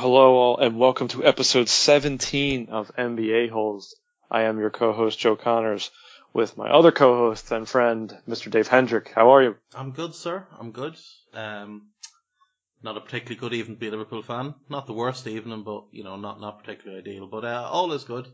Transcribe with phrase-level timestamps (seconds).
[0.00, 3.96] Hello, all, and welcome to episode 17 of NBA Holes.
[4.30, 5.90] I am your co-host Joe Connors,
[6.32, 8.48] with my other co-host and friend, Mr.
[8.48, 9.10] Dave Hendrick.
[9.12, 9.56] How are you?
[9.74, 10.46] I'm good, sir.
[10.56, 10.94] I'm good.
[11.34, 11.88] Um,
[12.80, 14.54] not a particularly good evening to be a Liverpool fan.
[14.68, 17.26] Not the worst evening, but you know, not not particularly ideal.
[17.26, 18.28] But uh, all is good.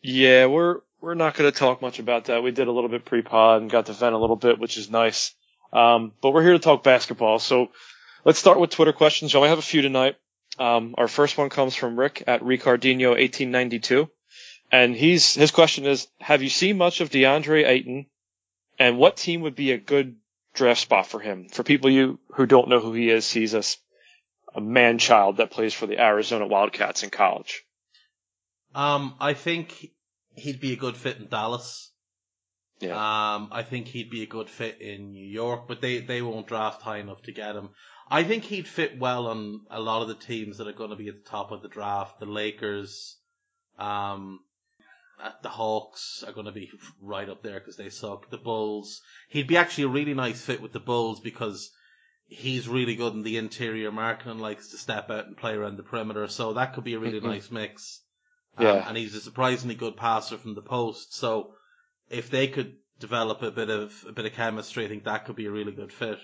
[0.00, 2.42] Yeah, we're we're not going to talk much about that.
[2.42, 4.88] We did a little bit pre-pod and got to vent a little bit, which is
[4.88, 5.34] nice.
[5.74, 7.38] Um, but we're here to talk basketball.
[7.38, 7.68] So
[8.24, 9.34] let's start with Twitter questions.
[9.34, 10.16] We only have a few tonight.
[10.58, 14.08] Um, our first one comes from Rick at Ricardinho1892.
[14.70, 18.06] And he's, his question is, have you seen much of DeAndre Ayton
[18.78, 20.16] and what team would be a good
[20.54, 21.48] draft spot for him?
[21.48, 25.74] For people you who don't know who he is, he's a man child that plays
[25.74, 27.64] for the Arizona Wildcats in college.
[28.74, 29.90] Um, I think
[30.34, 31.92] he'd be a good fit in Dallas.
[32.80, 32.94] Yeah.
[32.94, 36.48] Um, I think he'd be a good fit in New York, but they, they won't
[36.48, 37.70] draft high enough to get him.
[38.10, 40.96] I think he'd fit well on a lot of the teams that are going to
[40.96, 42.20] be at the top of the draft.
[42.20, 43.16] The Lakers,
[43.78, 44.40] um,
[45.42, 46.70] the Hawks are going to be
[47.00, 48.30] right up there because they suck.
[48.30, 51.70] The Bulls, he'd be actually a really nice fit with the Bulls because
[52.26, 55.76] he's really good in the interior marking and likes to step out and play around
[55.76, 56.26] the perimeter.
[56.28, 57.24] So that could be a really Mhm.
[57.24, 58.02] nice mix.
[58.56, 58.88] Um, Yeah.
[58.88, 61.14] and he's a surprisingly good passer from the post.
[61.14, 61.54] So
[62.10, 65.36] if they could develop a bit of a bit of chemistry, I think that could
[65.36, 66.20] be a really good fit.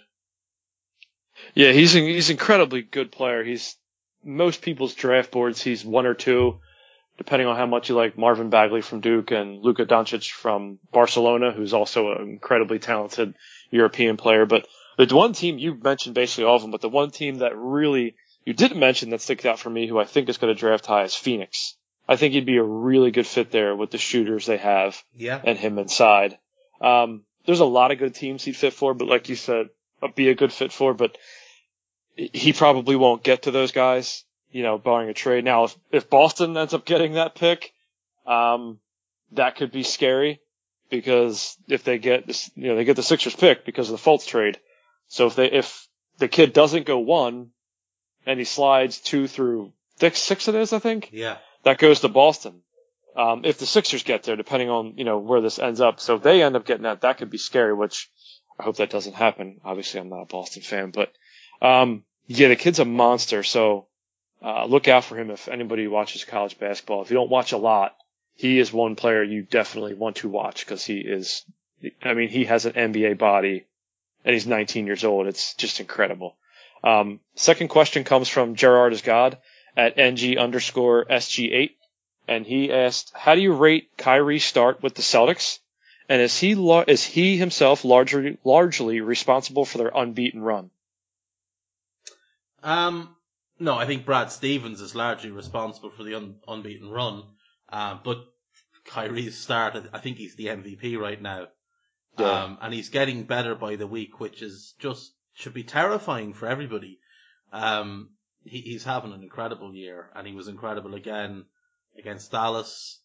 [1.55, 3.43] Yeah, he's an, he's incredibly good player.
[3.45, 3.77] He's
[4.25, 5.63] most people's draft boards.
[5.63, 6.61] He's one or two,
[7.19, 11.53] depending on how much you like Marvin Bagley from Duke and Luka Doncic from Barcelona,
[11.53, 13.35] who's also an incredibly talented
[13.71, 14.47] European player.
[14.47, 14.67] But
[14.99, 18.15] the one team you mentioned basically all of them, but the one team that really
[18.45, 20.87] you didn't mention that sticks out for me, who I think is going to draft
[20.87, 21.77] high, is Phoenix.
[22.09, 25.41] I think he'd be a really good fit there with the shooters they have Yeah.
[25.45, 26.39] and him inside.
[26.81, 29.69] Um, there's a lot of good teams he'd fit for, but like you said,
[30.15, 31.17] be a good fit for, but
[32.15, 35.45] he probably won't get to those guys, you know, barring a trade.
[35.45, 37.73] Now, if, if Boston ends up getting that pick,
[38.27, 38.79] um,
[39.33, 40.41] that could be scary
[40.91, 44.11] because if they get this, you know, they get the Sixers pick because of the
[44.11, 44.59] Fultz trade.
[45.09, 45.87] So if they, if
[46.19, 47.51] the kid doesn't go one
[48.27, 51.39] and he slides two through six, six it is, I think Yeah.
[51.65, 52.63] that goes to Boston.
[53.17, 55.99] Um, if the Sixers get there, depending on, you know, where this ends up.
[56.01, 58.09] So if they end up getting that, that could be scary, which
[58.61, 59.61] I hope that doesn't happen.
[59.65, 61.13] Obviously, I'm not a Boston fan, but,
[61.63, 63.43] um, yeah, the kid's a monster.
[63.43, 63.87] So,
[64.43, 67.03] uh, look out for him if anybody watches college basketball.
[67.03, 67.97] If you don't watch a lot,
[68.35, 71.45] he is one player you definitely want to watch because he is,
[72.03, 73.67] I mean, he has an NBA body
[74.25, 75.27] and he's 19 years old.
[75.27, 76.37] It's just incredible.
[76.85, 79.39] Um, second question comes from Gerard is God
[79.77, 81.71] at ng underscore sg8,
[82.29, 85.59] and he asked, "How do you rate Kyrie's start with the Celtics?
[86.11, 90.71] And is he lar- is he himself largely largely responsible for their unbeaten run?"
[92.65, 93.15] Um,
[93.61, 97.23] no, I think Brad Stevens is largely responsible for the un- unbeaten run.
[97.69, 98.27] Um, but
[98.85, 101.47] Kyrie's start, I think he's the MVP right now.
[102.19, 102.27] Yeah.
[102.27, 106.49] Um, and he's getting better by the week, which is just should be terrifying for
[106.49, 106.99] everybody.
[107.53, 108.11] Um,
[108.43, 111.45] he, he's having an incredible year, and he was incredible again
[111.97, 113.01] against Dallas.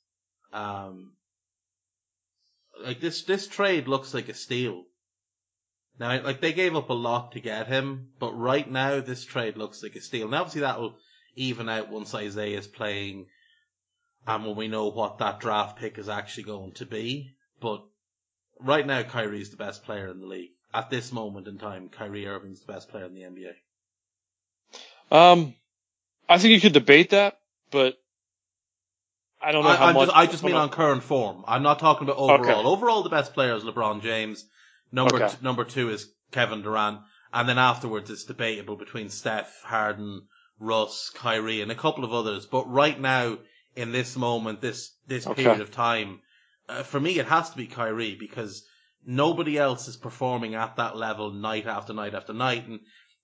[0.51, 1.13] Um,
[2.81, 4.83] like this this trade looks like a steal.
[5.99, 9.57] Now, like they gave up a lot to get him, but right now this trade
[9.57, 10.27] looks like a steal.
[10.27, 10.97] Now, obviously that will
[11.35, 13.27] even out once Isaiah is playing,
[14.27, 17.31] and when we know what that draft pick is actually going to be.
[17.61, 17.83] But
[18.59, 21.89] right now, Kyrie is the best player in the league at this moment in time.
[21.89, 23.53] Kyrie Irving's the best player in the NBA.
[25.11, 25.55] Um,
[26.27, 27.39] I think you could debate that,
[27.71, 27.97] but
[29.45, 30.07] I don't know I, how I'm much.
[30.07, 31.43] just, I just mean on current form.
[31.47, 32.41] I'm not talking about overall.
[32.41, 32.53] Okay.
[32.53, 34.45] Overall, the best player is LeBron James.
[34.91, 35.29] Number Okay.
[35.29, 36.99] t- number two is Kevin Durant,
[37.33, 40.23] and then afterwards it's debatable between Steph, Harden,
[40.59, 42.45] Russ, Kyrie, and a couple of others.
[42.45, 43.37] But right now,
[43.75, 45.43] in this moment, this this Okay.
[45.43, 46.21] period of time,
[46.69, 48.65] uh, for me, it has to be Kyrie because
[49.05, 52.79] nobody else is performing at that level night after night after night, and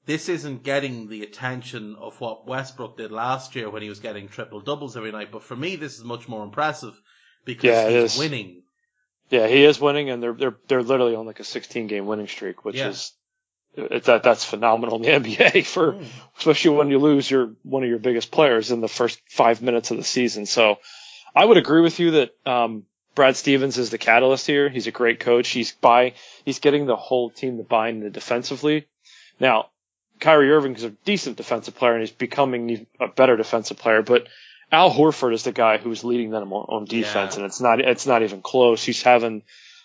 [0.06, 4.28] this isn't getting the attention of what Westbrook did last year when he was getting
[4.28, 5.32] triple doubles every night.
[5.32, 7.00] But for me, this is much more impressive
[7.46, 8.18] because Yeah, he's is.
[8.18, 8.64] winning.
[9.30, 12.28] Yeah, he is winning, and they're they're they're literally on like a 16 game winning
[12.28, 12.90] streak, which Yeah.
[12.90, 13.14] is
[13.76, 16.02] it, that that's phenomenal in the NBA for
[16.38, 19.92] especially when you lose your one of your biggest players in the first five minutes
[19.92, 20.46] of the season.
[20.46, 20.78] So
[21.34, 22.84] I would agree with you that um,
[23.16, 24.68] Brad Stevens is the catalyst here.
[24.68, 25.48] He's a great coach.
[25.48, 28.88] He's by he's getting the whole team to buy into defensively.
[29.40, 29.68] Now,
[30.22, 34.28] Kyrie Irving is a decent defensive player and he's becoming a better defensive player, but
[34.72, 37.42] Al Horford is the guy who's leading them on, on defense, Yeah.
[37.42, 38.82] and it's not it's not even close.
[38.84, 39.44] He's having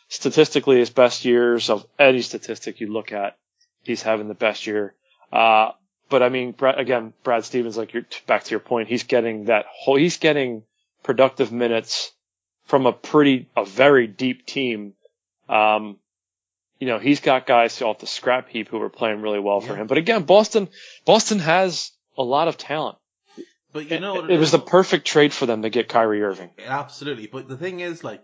[0.09, 3.37] statistically his best years of any statistic you look at.
[3.83, 4.95] He's having the best year.
[5.33, 5.71] Uh,
[6.09, 9.47] but I mean, Brad, again, Brad Stevens, like you're back to your point, he's getting
[9.47, 10.63] that whole, he's getting
[11.03, 12.13] productive minutes
[12.67, 14.93] from a pretty, a very deep team.
[15.49, 15.99] Um,
[16.79, 19.75] you know, he's got guys off the scrap heap who are playing really well for
[19.75, 19.87] him.
[19.87, 20.69] But again, Boston,
[21.05, 22.99] Boston has a lot of talent.
[23.73, 26.51] But you know it, it was the perfect trade for them to get Kyrie Irving.
[26.65, 27.27] Absolutely.
[27.27, 28.23] But the thing is, like,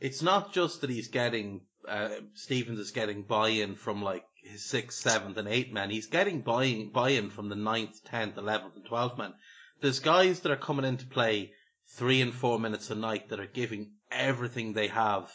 [0.00, 5.00] it's not just that he's getting, uh, Stevens is getting buy-in from like his sixth,
[5.00, 5.90] seventh, and eighth men.
[5.90, 9.34] He's getting buy-in, buy-in from the ninth, tenth, eleventh, and twelfth men.
[9.80, 11.52] There's guys that are coming into play
[11.96, 15.30] three and four minutes a night that are giving everything they have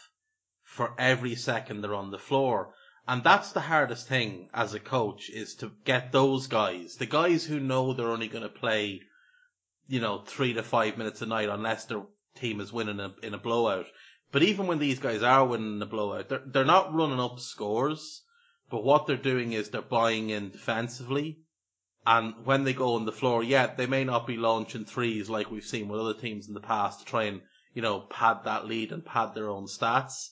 [0.70, 2.72] for every second they're on the floor.
[3.08, 7.44] And that's the hardest thing as a coach is to get those guys, the guys
[7.44, 9.00] who know they're only going to play,
[9.88, 12.02] you know, three to five minutes a night unless their
[12.36, 13.86] team is winning a, in a blowout.
[14.30, 17.40] But even when these guys are winning in a blowout, they're, they're not running up
[17.40, 18.22] scores,
[18.70, 21.40] but what they're doing is they're buying in defensively.
[22.06, 25.50] And when they go on the floor, yeah, they may not be launching threes like
[25.50, 27.40] we've seen with other teams in the past to try and,
[27.74, 30.28] you know, pad that lead and pad their own stats.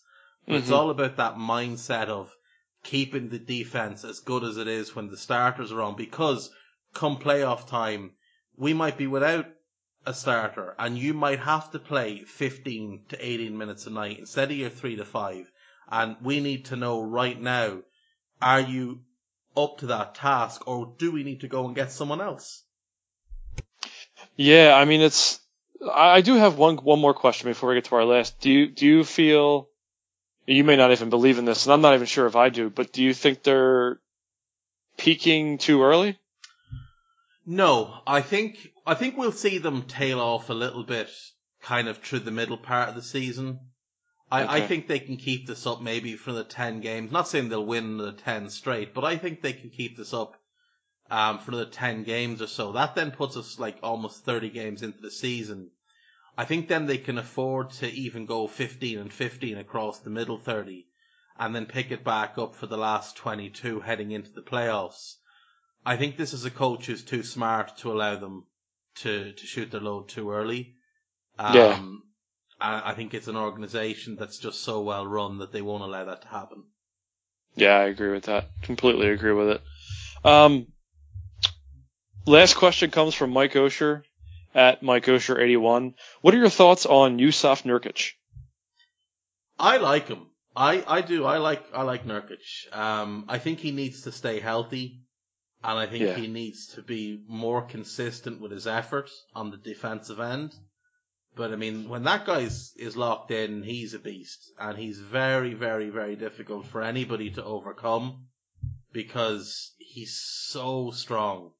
[0.48, 0.74] But it's mm-hmm.
[0.74, 2.34] all about that mindset of
[2.82, 6.50] keeping the defense as good as it is when the starters are on because
[6.94, 8.12] come playoff time,
[8.56, 9.46] we might be without
[10.06, 14.50] a starter and you might have to play 15 to 18 minutes a night instead
[14.50, 15.52] of your 3 to 5.
[15.90, 17.80] And we need to know right now,
[18.40, 19.00] are you
[19.56, 22.62] up to that task or do we need to go and get someone else?
[24.34, 25.40] Yeah, I mean, it's,
[25.82, 28.40] I, I do have one, one more question before we get to our last.
[28.40, 29.68] Do you, do you feel,
[30.48, 32.70] you may not even believe in this, and I'm not even sure if I do,
[32.70, 34.00] but do you think they're
[34.96, 36.18] peaking too early?
[37.46, 41.10] No, I think I think we'll see them tail off a little bit,
[41.62, 43.60] kind of through the middle part of the season.
[44.30, 47.10] I, I think they can keep this up maybe for the ten games.
[47.12, 50.34] Not saying they'll win the ten straight, but I think they can keep this up
[51.10, 52.72] um, for another ten games or so.
[52.72, 55.70] That then puts us like almost thirty games into the season.
[56.38, 60.38] I think then they can afford to even go fifteen and fifteen across the middle
[60.38, 60.86] thirty,
[61.36, 65.16] and then pick it back up for the last twenty-two heading into the playoffs.
[65.84, 68.44] I think this is a coach who's too smart to allow them
[69.02, 70.76] to, to shoot their load too early.
[71.40, 71.80] Um, Yeah.
[72.60, 76.04] I, I think it's an organization that's just so well run that they won't allow
[76.04, 76.64] that to happen.
[77.56, 78.50] Yeah, I agree with that.
[78.62, 79.62] Completely agree with it.
[80.24, 80.68] Um,
[82.26, 84.02] last question comes from Mike Osher
[84.58, 85.94] at Mike Osher 81.
[86.20, 88.12] What are your thoughts on Jusuf Nurkic?
[89.58, 90.27] I like him.
[90.56, 91.24] I, I do.
[91.24, 92.77] I like I like Nurkic.
[92.77, 95.03] Um, I think he needs to stay healthy,
[95.62, 96.17] and I think Yeah.
[96.17, 100.53] he needs to be more consistent with his effort on the defensive end.
[101.36, 104.98] But I mean, when that guy is, is locked in, he's a beast, and he's
[104.98, 108.27] very, very, very difficult for anybody to overcome
[108.93, 111.53] because he's so strong,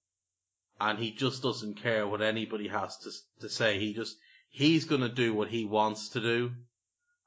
[0.81, 3.79] and he just doesn't care what anybody has to to say.
[3.79, 4.17] He just
[4.49, 6.53] he's gonna do what he wants to do.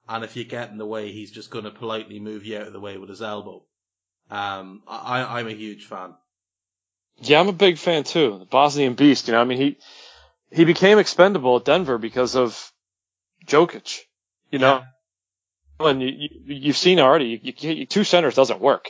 [0.07, 2.67] And if you get in the way, he's just going to politely move you out
[2.67, 3.63] of the way with his elbow.
[4.29, 6.15] Um, I, I'm a huge fan.
[7.17, 8.39] Yeah, I'm a big fan too.
[8.39, 9.77] The Bosnian Beast, you know, I mean, he,
[10.51, 12.71] he became expendable at Denver because of
[13.45, 13.99] Jokic,
[14.49, 14.83] you know,
[15.79, 18.89] and you, you, have seen already, you, you, two centers doesn't work.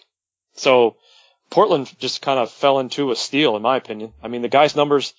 [0.53, 0.97] So
[1.51, 4.13] Portland just kind of fell into a steal, in my opinion.
[4.23, 5.13] I mean, the guy's numbers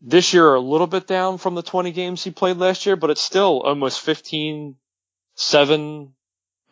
[0.00, 2.96] this year are a little bit down from the 20 games he played last year,
[2.96, 4.76] but it's still almost 15,
[5.34, 6.14] 7,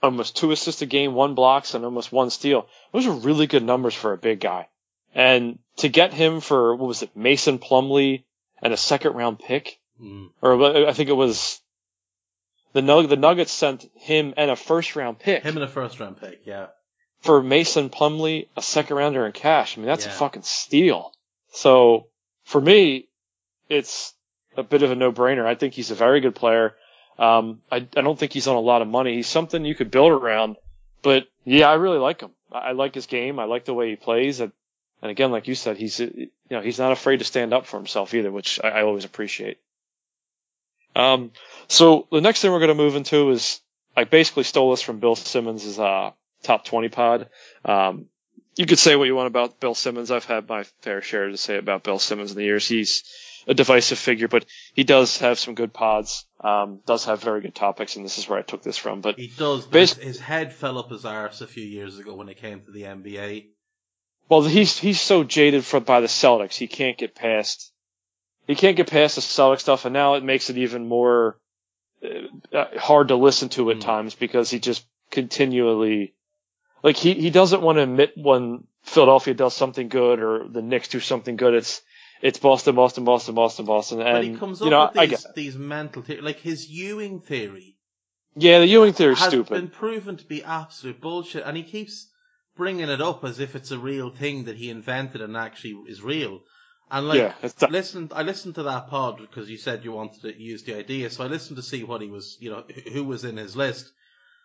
[0.02, 2.68] almost two assists a game, one blocks, and almost one steal.
[2.92, 4.68] Those are really good numbers for a big guy.
[5.12, 8.24] And to get him for, what was it, Mason Plumlee
[8.62, 10.30] and a second round pick, mm.
[10.40, 11.60] or I think it was
[12.72, 15.42] the Nug- the Nuggets sent him and a first round pick.
[15.42, 16.66] Him and a first round pick, yeah.
[17.24, 19.76] For Mason Plumlee, a second rounder in cash.
[19.76, 20.12] I mean, that's yeah.
[20.12, 21.12] a fucking steal.
[21.52, 22.08] So
[22.44, 23.08] for me,
[23.70, 24.12] it's
[24.58, 25.46] a bit of a no brainer.
[25.46, 26.74] I think he's a very good player.
[27.18, 29.14] Um, I, I don't think he's on a lot of money.
[29.14, 30.56] He's something you could build around,
[31.00, 32.32] but yeah, I really like him.
[32.52, 33.38] I, I like his game.
[33.38, 34.40] I like the way he plays.
[34.40, 34.52] And,
[35.00, 37.78] and again, like you said, he's, you know, he's not afraid to stand up for
[37.78, 39.58] himself either, which I, I always appreciate.
[40.94, 41.30] Um,
[41.68, 43.60] so the next thing we're going to move into is
[43.96, 46.10] I basically stole this from Bill Simmons' uh,
[46.44, 47.28] top 20 pod.
[47.64, 48.06] Um,
[48.56, 50.10] you could say what you want about Bill Simmons.
[50.10, 52.68] I've had my fair share to say about Bill Simmons in the years.
[52.68, 53.02] He's
[53.48, 56.24] a divisive figure, but he does have some good pods.
[56.40, 59.00] Um, does have very good topics, and this is where I took this from.
[59.00, 59.66] But he does.
[59.66, 62.60] But his, his head fell up his arse a few years ago when it came
[62.60, 63.48] to the NBA.
[64.28, 67.72] Well, he's he's so jaded from by the Celtics, he can't get past
[68.46, 71.38] he can't get past the Celtic stuff, and now it makes it even more
[72.02, 73.82] uh, uh hard to listen to at mm.
[73.82, 76.14] times because he just continually
[76.84, 80.88] like he he doesn't want to admit when Philadelphia does something good or the Knicks
[80.88, 81.54] do something good.
[81.54, 81.80] It's
[82.20, 85.26] it's Boston, Boston, Boston, Boston, Boston, and but he comes up you know, with these,
[85.34, 87.76] these mental the- like his Ewing theory.
[88.36, 89.54] Yeah, the Ewing theory is has stupid.
[89.54, 92.10] been proven to be absolute bullshit, and he keeps
[92.56, 96.02] bringing it up as if it's a real thing that he invented and actually is
[96.02, 96.40] real.
[96.90, 97.70] And like, yeah, that.
[97.70, 101.08] listened, I listened to that pod because you said you wanted to use the idea,
[101.08, 103.90] so I listened to see what he was, you know, who was in his list.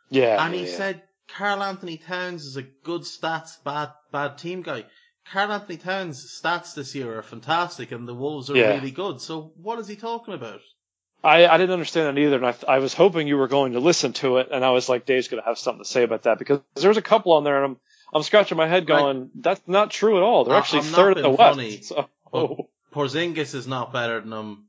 [0.10, 0.78] Yeah, and he yeah.
[0.78, 1.02] said
[1.38, 4.86] Karl-Anthony Towns is a good stats, bad bad team guy.
[5.32, 8.76] Karl-Anthony Towns' stats this year are fantastic, and the Wolves are yeah.
[8.76, 9.22] really good.
[9.22, 10.62] So what is he talking about?
[11.24, 13.80] I, I didn't understand it either, and I, I was hoping you were going to
[13.80, 16.24] listen to it, and I was like, Dave's going to have something to say about
[16.24, 17.78] that because there's a couple on there, and I'm
[18.14, 20.46] I'm scratching my head going, that's not true at all.
[20.46, 21.86] They're actually third in the West.
[21.86, 22.10] So.
[22.34, 22.70] Oh.
[22.94, 24.66] Porzingis is not better than him.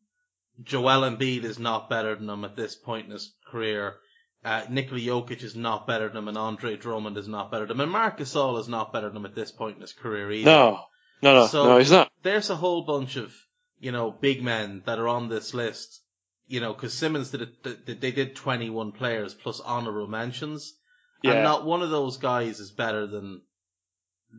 [0.62, 3.97] Joel Embiid is not better than him at this point in his career.
[4.42, 7.76] Uh, Nikola Jokic is not better than him, and Andre Drummond is not better than
[7.76, 10.30] him, and Marc Gasol is not better than him at this point in his career
[10.32, 10.50] either.
[10.50, 10.80] No,
[11.20, 12.11] no, no, so no, he's not.
[12.23, 13.35] There's a whole bunch of
[13.78, 16.02] you know big men that are on this list.
[16.47, 20.75] You know, because Simmons did it, they did 21 players plus honorable mentions,
[21.23, 21.35] yeah.
[21.35, 23.42] and not one of those guys is better than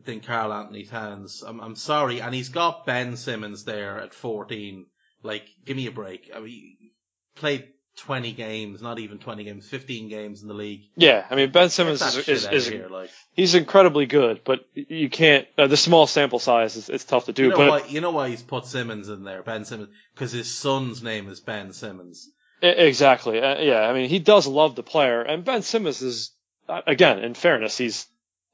[0.05, 1.43] than Karl-Anthony Towns.
[1.45, 4.87] I'm, I'm sorry, and he's got Ben Simmons there at 14.
[5.23, 6.31] Like, give me a break.
[6.33, 6.93] I mean, he
[7.35, 7.67] played
[8.01, 10.81] 20 games, not even 20 games, 15 games in the league.
[10.95, 13.09] Yeah, I mean Ben Simmons is, is, is here, like.
[13.33, 15.47] he's incredibly good, but you can't.
[15.57, 17.43] Uh, the small sample size is it's tough to do.
[17.43, 20.31] You know but why, you know why he's put Simmons in there, Ben Simmons, because
[20.31, 22.29] his son's name is Ben Simmons.
[22.61, 23.39] Exactly.
[23.41, 26.31] Uh, yeah, I mean he does love the player, and Ben Simmons is
[26.67, 28.07] uh, again, in fairness, he's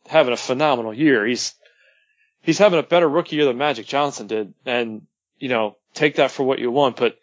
[0.07, 1.25] having a phenomenal year.
[1.25, 1.53] He's
[2.41, 5.07] he's having a better rookie year than Magic Johnson did, and
[5.39, 6.97] you know take that for what you want.
[6.97, 7.17] But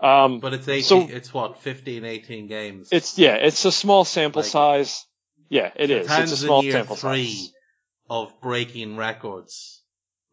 [0.00, 2.88] um, but it's 18, so, it's what 15, 18 games.
[2.92, 5.06] It's yeah, it's a small sample like, size.
[5.48, 6.10] Yeah, it is.
[6.10, 7.52] It's a small sample three size
[8.08, 9.82] of breaking records.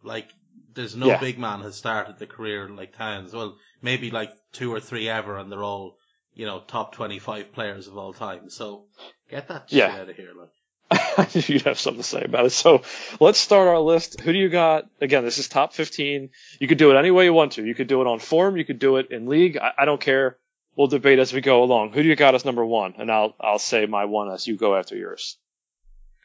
[0.04, 0.30] Like
[0.74, 1.20] there's no yeah.
[1.20, 3.34] big man has started the career like Towns.
[3.34, 5.98] Well, maybe like two or three ever, and they're all
[6.34, 8.50] you know top twenty five players of all time.
[8.50, 8.86] So
[9.30, 9.96] get that shit yeah.
[9.96, 10.50] out of here, like.
[10.90, 12.52] I knew you'd have something to say about it.
[12.52, 12.84] So
[13.20, 14.22] let's start our list.
[14.22, 14.90] Who do you got?
[15.02, 16.30] Again, this is top 15.
[16.60, 17.66] You could do it any way you want to.
[17.66, 18.58] You could do it on form.
[18.58, 19.58] You could do it in league.
[19.58, 20.38] I, I don't care.
[20.76, 21.94] We'll debate as we go along.
[21.94, 22.94] Who do you got as number one?
[22.98, 25.38] And I'll, I'll say my one as you go after yours.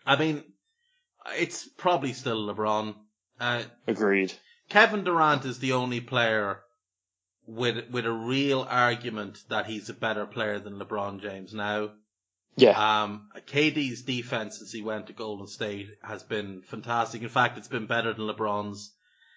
[0.05, 0.45] I mean,
[1.37, 2.95] it's probably still LeBron.
[3.41, 4.33] Uh, Agreed.
[4.69, 6.61] Kevin Durant is the only player
[7.47, 11.91] with, with a real argument that he's a better player than LeBron James now.
[12.57, 13.03] Yeah.
[13.03, 17.23] Um, KD's defense since he went to Golden State has been fantastic.
[17.23, 18.93] In fact, it's been better than LeBron's.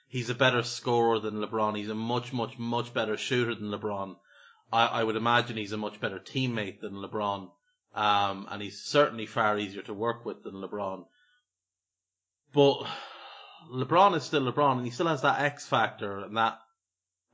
[0.08, 1.78] He's a better scorer than LeBron.
[1.78, 4.16] He's a much, much, much better shooter than LeBron.
[4.72, 7.50] I, I would imagine he's a much better teammate than LeBron.
[7.94, 11.06] Um, and he's certainly far easier to work with than LeBron.
[12.54, 12.86] But
[13.72, 16.60] LeBron is still LeBron and he still has that X factor and that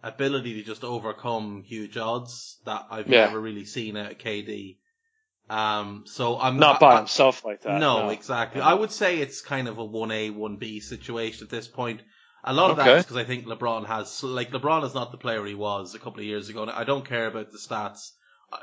[0.03, 3.25] ability to just overcome huge odds that I've yeah.
[3.25, 4.77] never really seen out of KD.
[5.51, 7.77] Um, so I'm not by I, himself like that.
[7.77, 8.09] No, no.
[8.09, 8.61] exactly.
[8.61, 12.01] I would say it's kind of a one A one B situation at this point.
[12.45, 12.87] A lot of okay.
[12.87, 15.93] that is because I think LeBron has like LeBron is not the player he was
[15.93, 16.71] a couple of years ago.
[16.73, 18.11] I don't care about the stats.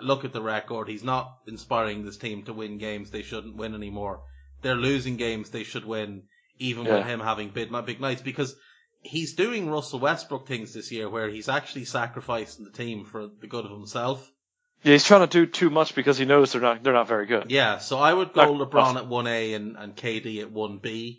[0.00, 0.88] look at the record.
[0.88, 4.22] He's not inspiring this team to win games they shouldn't win anymore.
[4.62, 6.22] They're losing games they should win,
[6.58, 8.56] even with him having big, big nights, because
[9.02, 13.46] he's doing Russell Westbrook things this year where he's actually sacrificing the team for the
[13.46, 14.32] good of himself.
[14.82, 17.26] Yeah, he's trying to do too much because he knows they're not they're not very
[17.26, 17.50] good.
[17.50, 21.18] Yeah, so I would go LeBron at 1A and, and KD at 1B.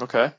[0.00, 0.32] Okay.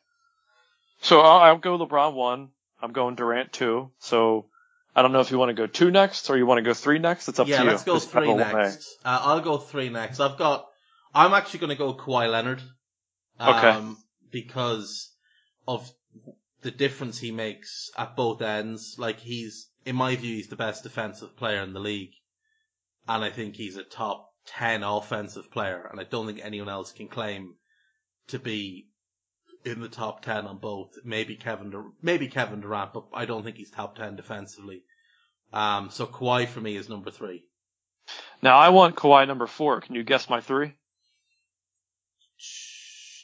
[1.01, 2.49] So I'll, I'll go LeBron one.
[2.81, 3.91] I'm going Durant two.
[3.99, 4.47] So
[4.95, 6.73] I don't know if you want to go two next or you want to go
[6.73, 7.29] three next.
[7.29, 7.67] It's up yeah, to you.
[7.67, 8.53] Yeah, let's go three have a 1A.
[8.53, 8.97] next.
[9.05, 10.19] Uh, I'll go three next.
[10.19, 10.67] I've got,
[11.15, 12.61] I'm actually going to go Kawhi Leonard.
[13.39, 13.69] Okay.
[13.69, 13.97] Um,
[14.31, 15.11] because
[15.67, 15.89] of
[16.61, 18.95] the difference he makes at both ends.
[18.97, 22.13] Like he's, in my view, he's the best defensive player in the league.
[23.07, 25.87] And I think he's a top 10 offensive player.
[25.89, 27.55] And I don't think anyone else can claim
[28.27, 28.87] to be
[29.65, 30.97] in the top 10 on both.
[31.03, 34.83] Maybe Kevin, Dur- maybe Kevin Durant, but I don't think he's top 10 defensively.
[35.51, 37.43] Um, so Kawhi for me is number three.
[38.41, 39.81] Now I want Kawhi number four.
[39.81, 40.73] Can you guess my three?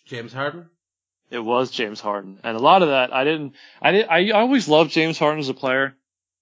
[0.05, 0.69] James Harden?
[1.29, 3.53] It was James Harden, and a lot of that I didn't.
[3.81, 4.07] I did.
[4.07, 5.95] I always loved James Harden as a player,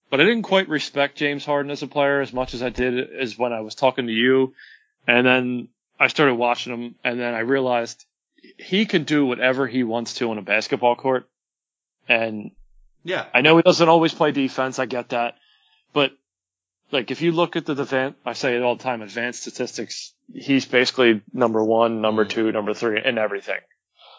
[0.10, 3.12] but I didn't quite respect James Harden as a player as much as I did
[3.14, 4.54] as when I was talking to you,
[5.08, 5.68] and then
[6.00, 8.06] I started watching him, and then I realized
[8.58, 11.28] he can do whatever he wants to on a basketball court,
[12.08, 12.52] and
[13.04, 13.26] Yeah.
[13.34, 14.80] I know he doesn't always play defense.
[14.80, 15.36] I get that,
[15.94, 16.12] but
[16.92, 20.14] like if you look at the advan I say it all the time, advanced statistics.
[20.34, 22.30] He's basically number one, number Mm.
[22.30, 23.60] two, number three, and everything.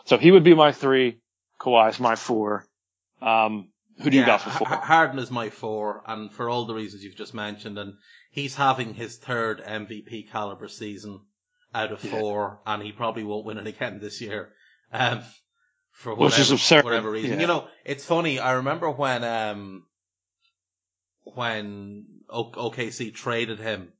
[0.06, 1.18] So he would be my three.
[1.60, 2.66] Kawhi's my four.
[3.20, 3.68] Um,
[4.00, 4.68] who do you Yeah, got for four?
[4.68, 7.94] Harden is my four, and for all the reasons you've just mentioned, and
[8.30, 11.20] he's having his third MVP caliber season
[11.74, 12.10] out of Yeah.
[12.12, 14.52] four, and he probably won't win it again this year.
[14.92, 15.22] Um,
[15.92, 16.84] for Which whatever, is absurd.
[16.84, 17.32] whatever reason.
[17.32, 17.40] Yeah.
[17.40, 18.38] You know, it's funny.
[18.38, 19.84] I remember when um
[21.24, 23.92] when o- OKC traded him.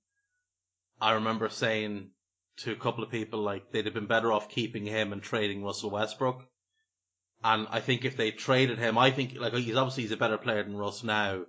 [1.00, 2.11] I remember saying
[2.59, 5.62] to a couple of people like they'd have been better off keeping him and trading
[5.62, 6.43] Russell Westbrook.
[7.45, 10.39] And I think if they traded him, I think like he's obviously he's a better
[10.39, 11.45] player than Russ now.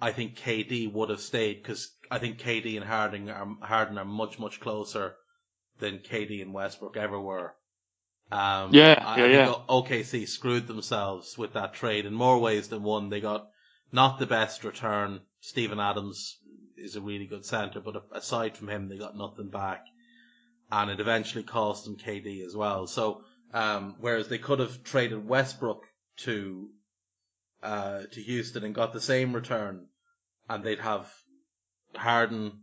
[0.00, 4.04] I think KD would have stayed because I think KD and Harden are Harden are
[4.04, 5.16] much much closer
[5.78, 7.54] than KD and Westbrook ever were.
[8.30, 9.54] Um, Yeah, I, yeah, I yeah.
[9.68, 13.10] OKC screwed themselves with that trade in more ways than one.
[13.10, 13.48] They got
[13.92, 15.20] not the best return.
[15.40, 16.38] Steven Adams
[16.76, 19.84] is a really good center, but aside from him, they got nothing back,
[20.70, 22.86] and it eventually cost them KD as well.
[22.86, 25.84] So, um, whereas they could have traded Westbrook
[26.18, 26.68] to
[27.62, 29.86] uh, to Houston and got the same return,
[30.48, 31.12] and they'd have
[31.94, 32.60] Harden,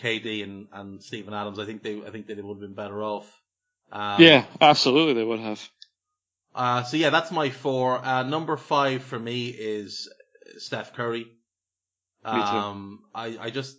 [0.00, 1.58] KD, and and Steven Adams.
[1.58, 3.30] I think they I think they would have been better off.
[3.92, 5.68] Um, yeah, absolutely, they would have.
[6.54, 8.04] uh, so yeah, that's my four.
[8.04, 10.08] Uh, number five for me is
[10.58, 11.26] Steph Curry.
[12.24, 12.30] too.
[12.30, 13.76] Um, I, I just,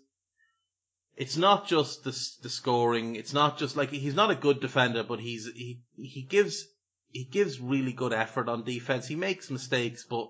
[1.17, 2.11] it's not just the,
[2.43, 3.15] the scoring.
[3.15, 6.65] It's not just like, he's not a good defender, but he's, he, he gives,
[7.09, 9.07] he gives really good effort on defense.
[9.07, 10.29] He makes mistakes, but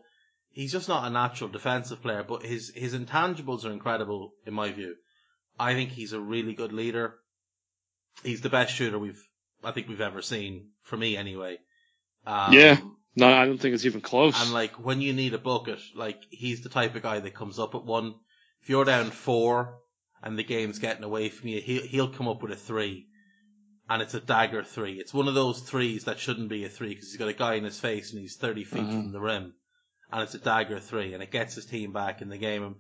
[0.51, 4.71] he's just not a natural defensive player, but his, his intangibles are incredible in my
[4.71, 4.95] view.
[5.59, 7.15] I think he's a really good leader.
[8.23, 9.21] He's the best shooter we've,
[9.63, 11.57] I think we've ever seen, for me anyway.
[12.27, 12.77] Um, Yeah.
[13.17, 14.41] No, I don't think it's even close.
[14.43, 17.59] and like when you need a bucket, like he's the type of guy that comes
[17.59, 18.13] up at one.
[18.61, 19.77] If you're down four
[20.23, 23.07] and the game's getting away from you, he'll he'll come up with a three,
[23.89, 24.99] and it's a dagger three.
[24.99, 27.55] It's one of those threes that shouldn't be a three because he's got a guy
[27.55, 28.91] in his face and he's thirty feet Mhm.
[29.03, 29.53] from the rim,
[30.11, 32.63] and it's a dagger three, and it gets his team back in the game.
[32.63, 32.75] And,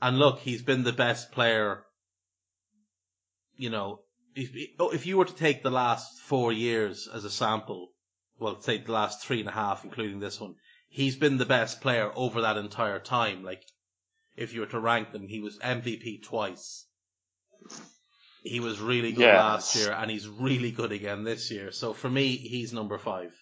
[0.00, 1.84] and look, he's been the best player.
[3.56, 4.00] You know,
[4.34, 7.88] if if you were to take the last four years as a sample,
[8.38, 10.54] well, say the last three and a half, including this one,
[10.88, 13.42] he's been the best player over that entire time.
[13.42, 13.62] Like,
[14.38, 16.86] if you were to rank them, he was MVP twice.
[18.42, 19.38] He was really good Yeah.
[19.44, 21.72] last year, and he's really good again this year.
[21.72, 23.32] So for me, he's number five.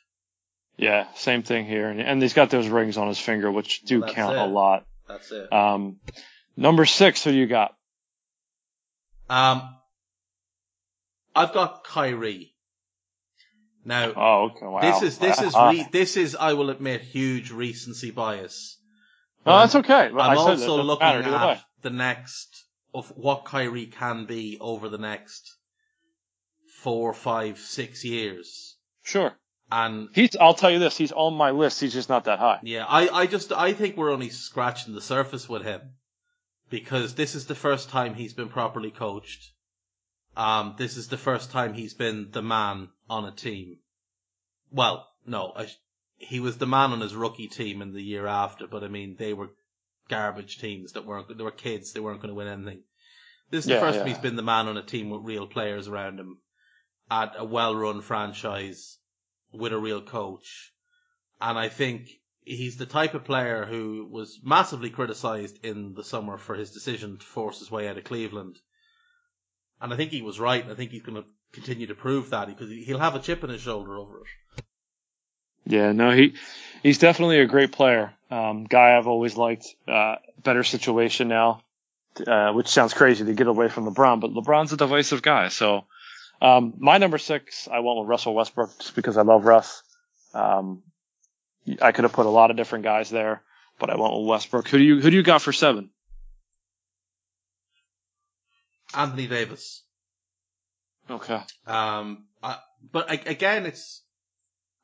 [0.78, 4.02] yeah, same thing here, and, and he's got those rings on his finger, which do
[4.02, 4.40] count it.
[4.42, 4.84] a lot.
[5.08, 5.50] That's it.
[5.52, 6.00] Um,
[6.56, 7.74] number six, who you got?
[9.30, 9.62] Um,
[11.34, 12.52] I've got Kyrie.
[13.84, 14.80] Now, Oh, okay, wow.
[14.80, 18.75] this is this is re- this is I will admit huge recency bias.
[19.46, 20.08] No, that's okay.
[20.08, 24.88] I'm I said also looking matter at the next of what Kyrie can be over
[24.88, 25.56] the next
[26.82, 28.76] four, five, six years.
[29.02, 29.36] Sure.
[29.70, 30.36] And He's.
[30.36, 30.96] I'll tell you this.
[30.96, 31.80] He's on my list.
[31.80, 32.60] He's just not that high.
[32.62, 35.80] yeah, I, I just I think we're only scratching the surface with him
[36.70, 39.50] because this is the first time he's been properly coached.
[40.36, 43.78] Um, this is the first time he's been the man on a team.
[44.70, 45.68] Well, no, I,
[46.16, 49.16] he was the man on his rookie team in the year after, but I mean
[49.18, 49.50] they were
[50.08, 52.82] garbage teams that weren't they were kids they weren't going to win anything.
[53.50, 54.02] This is the first yeah.
[54.02, 56.38] time he's been the man on a team with real players around him
[57.10, 58.98] at a well-run franchise
[59.52, 60.72] with a real coach.
[61.40, 62.08] And I think
[62.42, 67.18] he's the type of player who was massively criticized in the summer for his decision
[67.18, 68.58] to force his way out of Cleveland.
[69.80, 70.68] And I think he was right.
[70.68, 73.50] I think he's going to continue to prove that because he'll have a chip on
[73.50, 74.26] his shoulder over it.
[75.66, 76.34] Yeah, no, he
[76.82, 78.14] he's definitely a great player.
[78.30, 79.66] Um, guy I've always liked.
[79.86, 81.62] Uh, better situation now,
[82.26, 85.48] uh, which sounds crazy to get away from LeBron, but LeBron's a divisive guy.
[85.48, 85.84] So,
[86.40, 89.82] um, my number six, I went with Russell Westbrook just because I love Russ.
[90.34, 90.82] Um,
[91.82, 93.42] I could have put a lot of different guys there,
[93.80, 94.68] but I went with Westbrook.
[94.68, 95.90] Who do you who do you got for seven?
[98.94, 99.82] Anthony Davis.
[101.10, 101.40] Okay.
[101.66, 102.58] Um, I,
[102.92, 104.02] but a- again, it's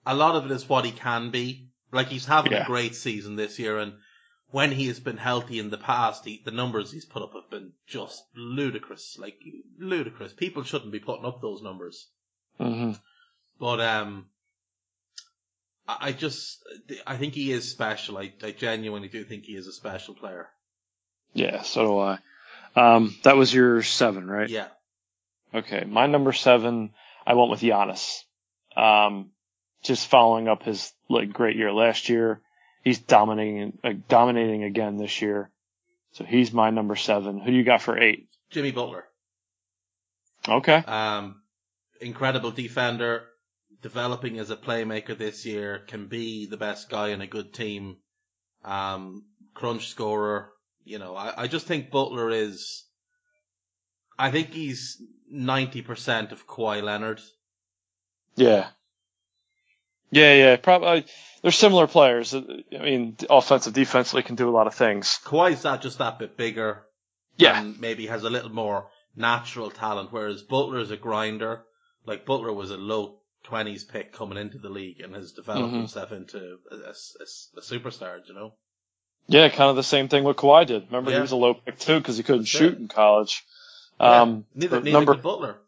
[0.06, 1.68] a lot of it is what he can be.
[1.92, 2.64] Like he's having Yeah.
[2.64, 3.94] a great season this year, and
[4.50, 7.50] when he has been healthy in the past, he, the numbers he's put up have
[7.50, 9.16] been just ludicrous.
[9.18, 9.38] Like
[9.78, 10.32] ludicrous.
[10.32, 12.08] People shouldn't be putting up those numbers.
[12.58, 12.92] hmm
[13.60, 14.26] But um,
[15.88, 16.62] I I just
[17.06, 18.18] I think he is special.
[18.18, 20.48] I, I genuinely do think he is a special player.
[21.34, 22.18] Yeah, so do I.
[22.74, 24.48] Um, that was your seven, right?
[24.48, 24.68] Yeah.
[25.54, 26.92] Okay, my number seven,
[27.26, 28.20] I went with Giannis.
[28.76, 29.30] Um,
[29.82, 32.40] just following up his like great year last year,
[32.84, 35.50] he's dominating, uh, dominating again this year.
[36.12, 37.40] So he's my number seven.
[37.40, 38.28] Who do you got for eight?
[38.50, 39.04] Jimmy Butler.
[40.48, 40.76] Okay.
[40.76, 41.42] Um,
[42.00, 43.24] incredible defender,
[43.80, 47.96] developing as a playmaker this year, can be the best guy in a good team.
[48.64, 50.52] Um, crunch scorer.
[50.84, 52.84] You know, I, I just think Butler is,
[54.18, 55.00] I think he's
[55.32, 57.20] 90% of Kawhi Leonard.
[58.36, 58.68] Yeah.
[60.12, 60.56] Yeah, yeah.
[60.56, 61.04] Probably
[61.42, 62.34] they're similar players.
[62.34, 65.18] I mean, offensive, defensively can do a lot of things.
[65.24, 66.82] Kawhi's that just that bit bigger.
[67.36, 67.58] Yeah.
[67.60, 71.64] And maybe has a little more natural talent, whereas Butler is a grinder.
[72.06, 75.78] Like Butler was a low 20s pick coming into the league and has developed Mhm.
[75.78, 78.52] himself into a, a, a- a superstar, you know?
[79.28, 80.86] Yeah, kind of the same thing what Kawhi did.
[80.86, 81.16] Remember, Yeah.
[81.18, 82.78] he was a low pick too because he couldn't That's shoot it.
[82.78, 83.44] in college.
[83.98, 85.58] Yeah, Um, neither, neither number, Butler.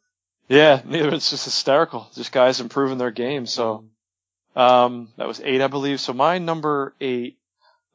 [0.49, 1.15] yeah, neither.
[1.15, 2.09] It's just hysterical.
[2.15, 3.47] Just guys improving their game.
[3.47, 3.85] So,
[4.57, 6.01] um, that was eight, I believe.
[6.01, 7.39] So my number eight,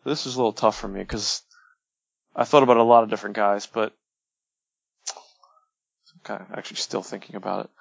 [0.04, 1.42] this was a little tough for me because
[2.36, 3.94] I thought about a lot of different guys, but
[6.14, 7.72] I'm kind of actually still thinking about it.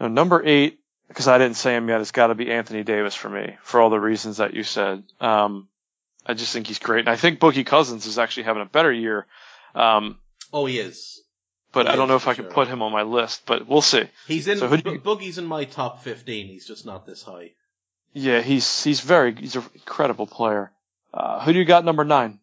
[0.00, 0.78] No, number eight,
[1.08, 3.80] because I didn't say him yet, it's got to be Anthony Davis for me for
[3.80, 5.04] all the reasons that you said.
[5.20, 5.68] Um,
[6.26, 7.00] I just think he's great.
[7.00, 9.26] And I think Boogie Cousins is actually having a better year.
[9.74, 10.18] Um,
[10.52, 11.22] Oh, he is.
[11.72, 13.80] but He I don't know if I can put him on my list, but we'll
[13.82, 14.04] see.
[14.26, 16.46] He's in, So who do you- Bo- Boogie's in my top 15.
[16.48, 17.52] He's just not this high.
[18.18, 20.72] Yeah, he's he's very he's an incredible player.
[21.12, 22.40] Uh, who do you got number nine?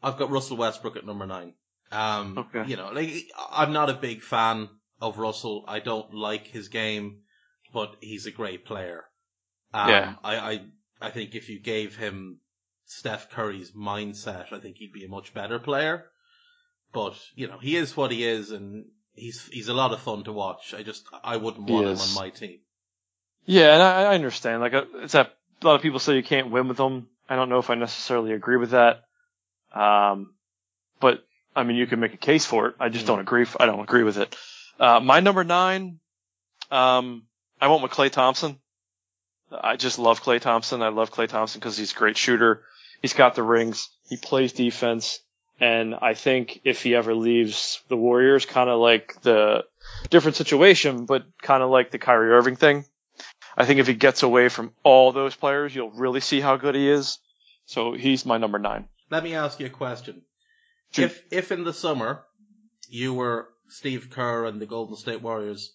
[0.00, 1.54] I've got Russell Westbrook at number nine.
[1.90, 2.64] Um, Okay.
[2.70, 3.10] you know, like,
[3.50, 4.68] I'm not a big fan
[5.00, 5.64] of Russell.
[5.66, 7.22] I don't like his game,
[7.72, 9.02] but he's a great player.
[9.74, 10.14] Um, Yeah.
[10.22, 10.60] I, I,
[11.00, 12.38] I think if you gave him
[12.86, 16.04] Steph Curry's mindset, I think he'd be a much better player.
[16.92, 20.22] But, you know, he is what he is and he's, he's a lot of fun
[20.24, 20.72] to watch.
[20.72, 22.60] I just, I wouldn't want him on my team.
[23.44, 24.60] Yeah, and I, I understand.
[24.60, 25.30] Like uh, it's a
[25.62, 27.08] lot of people say you can't win with them.
[27.28, 29.04] I don't know if I necessarily agree with that.
[29.74, 30.34] Um,
[31.00, 31.24] but
[31.54, 32.74] I mean, you can make a case for it.
[32.78, 33.46] I just don't agree.
[33.58, 34.36] I don't agree with it.
[34.78, 35.98] Uh, my number nine,
[36.70, 37.24] um,
[37.60, 38.58] I went with Klay Thompson.
[39.50, 40.82] I just love Klay Thompson.
[40.82, 42.62] I love Klay Thompson because he's a great shooter.
[43.02, 43.88] He's got the rings.
[44.08, 45.20] He plays defense.
[45.60, 49.64] And I think if he ever leaves the Warriors, kind of like the
[50.10, 52.84] different situation, but kind of like the Kyrie Irving thing.
[53.56, 56.74] I think if he gets away from all those players, you'll really see how good
[56.74, 57.18] he is.
[57.66, 58.88] So he's my number nine.
[59.10, 60.22] Let me ask you a question.
[60.92, 61.04] Shoot.
[61.04, 62.24] If if in the summer
[62.88, 65.72] you were Steve Kerr and the Golden State Warriors,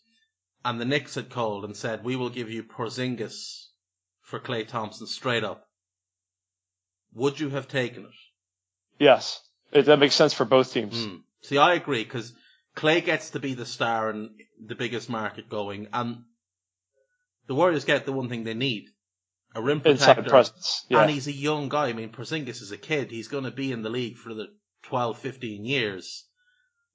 [0.66, 3.68] and the Knicks had called and said, "We will give you Porzingis
[4.22, 5.68] for Klay Thompson straight up,"
[7.14, 8.12] would you have taken it?
[9.00, 9.42] Yes.
[9.72, 11.04] It, that makes sense for both teams.
[11.04, 11.18] Hmm.
[11.42, 12.34] See, I agree because
[12.76, 14.30] Klay gets to be the star and
[14.64, 16.24] the biggest market going, and
[17.48, 18.90] the Warriors get the one thing they need:
[19.56, 20.30] a rim Inside protector.
[20.30, 20.86] presence.
[20.90, 21.02] Yeah.
[21.02, 21.88] And he's a young guy.
[21.88, 23.12] I mean, Porzingis is a kid.
[23.12, 24.48] He's going to be in the league for the
[24.84, 26.26] 12, 15 years.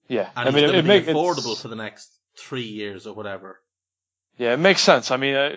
[0.08, 0.30] yeah.
[0.36, 3.60] And I mean, it, to makes be affordable for the next three years or whatever.
[4.38, 5.10] Yeah, it makes sense.
[5.10, 5.56] I mean, uh,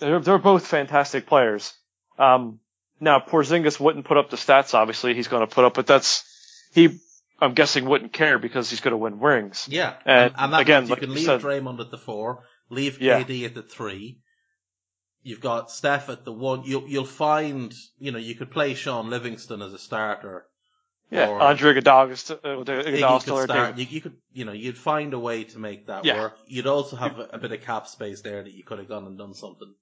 [0.00, 1.72] they're, they're both fantastic players.
[2.18, 2.58] Um,
[3.00, 4.74] now Porzingis wouldn't put up the stats.
[4.74, 6.24] Obviously, he's going to put up, but that's
[6.74, 6.98] he.
[7.40, 9.66] I'm guessing wouldn't care because he's going to win rings.
[9.70, 9.94] Yeah.
[10.04, 13.00] And and, that again, means you like can leave said- Draymond at the four, leave
[13.00, 13.22] Yeah.
[13.22, 14.18] KD at the three.
[15.22, 16.62] You've got Steph at the one.
[16.64, 20.46] You'll, you'll find, you know, you could play Shaun Livingston as a starter
[21.10, 23.46] Yeah, Or- Andre Iguodala, uh, could still there.
[23.46, 23.78] start.
[23.78, 26.18] You, you could, you know, you'd find a way to make that Yeah.
[26.22, 26.38] work.
[26.46, 29.04] You'd also have a, a bit of cap space there that you could have gone
[29.06, 29.72] and done something.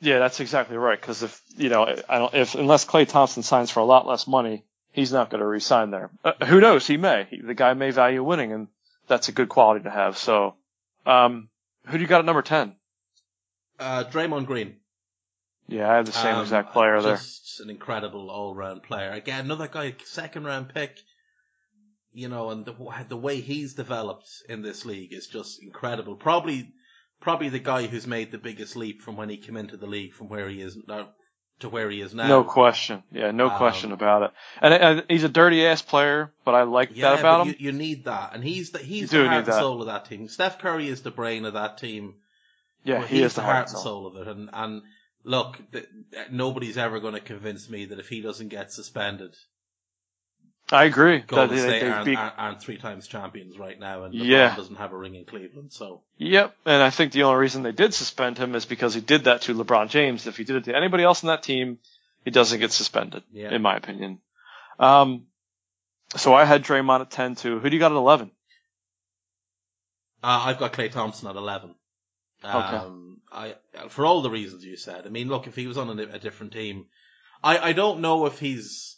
[0.00, 0.98] Yeah, that's exactly right.
[0.98, 4.26] Because if you know, I don't, if unless Klay Thompson signs for a lot less
[4.26, 6.10] money, he's not going to resign there.
[6.24, 6.86] Uh, who knows?
[6.86, 7.26] He may.
[7.30, 8.68] He, the guy may value winning, and
[9.06, 10.16] that's a good quality to have.
[10.16, 10.54] So,
[11.04, 11.49] um,
[11.86, 12.74] who do you got at number ten?
[13.78, 14.76] Uh, Draymond Green.
[15.68, 17.16] Yeah, I have the same Um, exact player there.
[17.16, 19.12] Just an incredible all-round player.
[19.12, 20.98] Again, another guy, second-round pick.
[22.12, 22.74] You know, and the,
[23.08, 26.16] the way he's developed in this league is just incredible.
[26.16, 26.72] Probably,
[27.20, 30.14] probably the guy who's made the biggest leap from when he came into the league,
[30.14, 31.10] from where he is now
[31.60, 32.26] to where he is now.
[32.26, 33.02] No question.
[33.12, 34.30] Yeah, no Um, question about it.
[34.60, 37.48] And, and he's a dirty ass player, but I like Yeah, that about him.
[37.58, 40.06] You, you need that, and he's the he's You the heart and soul of that
[40.06, 40.28] team.
[40.28, 42.14] Steph Curry is the brain of that team.
[42.84, 44.06] yeah, he is the the heart and soul.
[44.06, 44.26] of it.
[44.28, 44.82] And and
[45.24, 45.88] look, th-
[46.30, 49.34] nobody's ever going to convince me that if he doesn't get suspended,
[50.72, 51.18] I agree.
[51.18, 54.54] That Golden they, State aren't, beat- aren't, three times champions right now, and LeBron Yeah.
[54.56, 55.72] doesn't have a ring in Cleveland.
[55.72, 59.00] So Yep, and I think the only reason they did suspend him is because he
[59.00, 60.26] did that to LeBron James.
[60.26, 61.78] If he did it to anybody else in that team,
[62.24, 63.52] he doesn't get suspended, Yeah.
[63.52, 64.20] in my opinion.
[64.78, 65.26] Um,
[66.16, 67.58] so I had Draymond at 10 too.
[67.58, 68.30] Who do you got at 11?
[70.22, 71.74] uh, I've got Klay Thompson at eleven.
[72.42, 73.54] Um, I
[73.88, 75.06] for all the reasons you said.
[75.06, 76.86] I mean, look, if he was on a, a different team,
[77.42, 78.96] I I don't know if he's.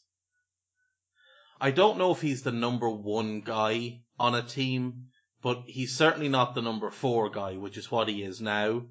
[1.62, 5.06] I don't know if he's the number one guy on a team,
[5.42, 8.82] but he's certainly not the number four guy, which is what he is now.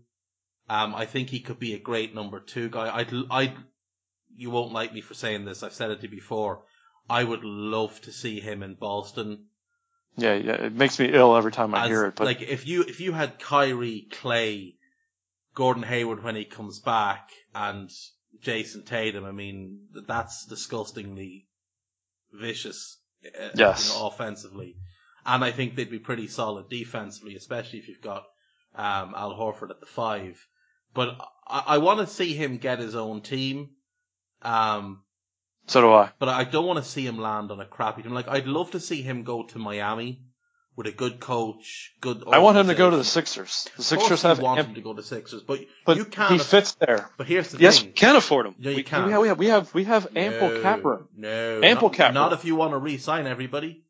[0.69, 2.95] Um, I think he could be a great number two guy.
[2.95, 3.57] I'd, I'd,
[4.37, 5.63] you won't like me for saying this.
[5.63, 6.63] I've said it to you before.
[7.09, 9.47] I would love to see him in Boston.
[10.15, 12.65] Yeah, yeah, it makes me ill every time I As- hear it, but like if
[12.67, 14.75] you if you had Kyrie, Klay,
[15.55, 17.89] Gordon Hayward when he comes back, and
[18.41, 21.47] Jayson Tatum, I mean that's disgustingly
[22.33, 22.97] vicious.
[23.25, 23.87] uh, Yes.
[23.87, 24.75] you know, offensively,
[25.25, 28.23] and I think they'd be pretty solid defensively, especially if you've got
[28.75, 30.45] um, Al Horford at the five.
[30.93, 31.17] But
[31.47, 33.69] I, I want to see him get his own team.
[34.41, 35.03] Um,
[35.67, 36.09] so do I.
[36.19, 38.11] but I don't want to see him land on a crappy team.
[38.13, 40.23] Like I'd love to see him go to Miami
[40.75, 42.23] with a good coach, good.
[42.31, 43.03] I want him to go to the.
[43.03, 43.67] Sixers.
[43.77, 46.31] The Sixers have, want him to go to Sixers, but, but you can't.
[46.31, 47.09] he aff- fits there.
[47.17, 47.87] But here's the Yes, thing.
[47.89, 48.55] we can afford him.
[48.57, 49.05] No, you we, can't.
[49.05, 51.07] We have, we have, we have ample no, cap room.
[51.15, 52.39] No, Ample not, cap Not room.
[52.39, 53.83] if you want to re-sign everybody.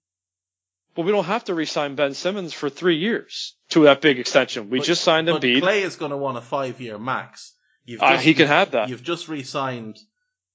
[0.95, 4.69] But we don't have to re-sign Ben Simmons for three years to that big extension.
[4.69, 5.61] We But- just signed but Embiid.
[5.61, 7.53] Klay is going to want a five-year max.
[7.85, 8.89] You've Uh, just, he can have that.
[8.89, 9.97] You've just re-signed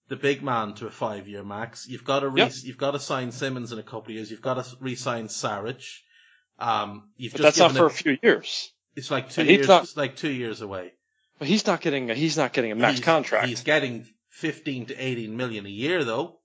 [0.09, 1.87] the big man to a five-year max.
[1.89, 2.53] You've got to re- Yep.
[2.65, 4.31] you've got to sign Simmons in a couple of years.
[4.31, 5.83] You've got to re-sign Saric.
[6.59, 8.73] Um, you've But just that's not for a it- few years.
[8.95, 9.69] It's like two years.
[9.69, 10.93] not- it's like two years away.
[11.39, 13.47] But he's not getting a, he's not getting a max He's- contract.
[13.49, 16.39] He's getting fifteen to eighteen million a year, though.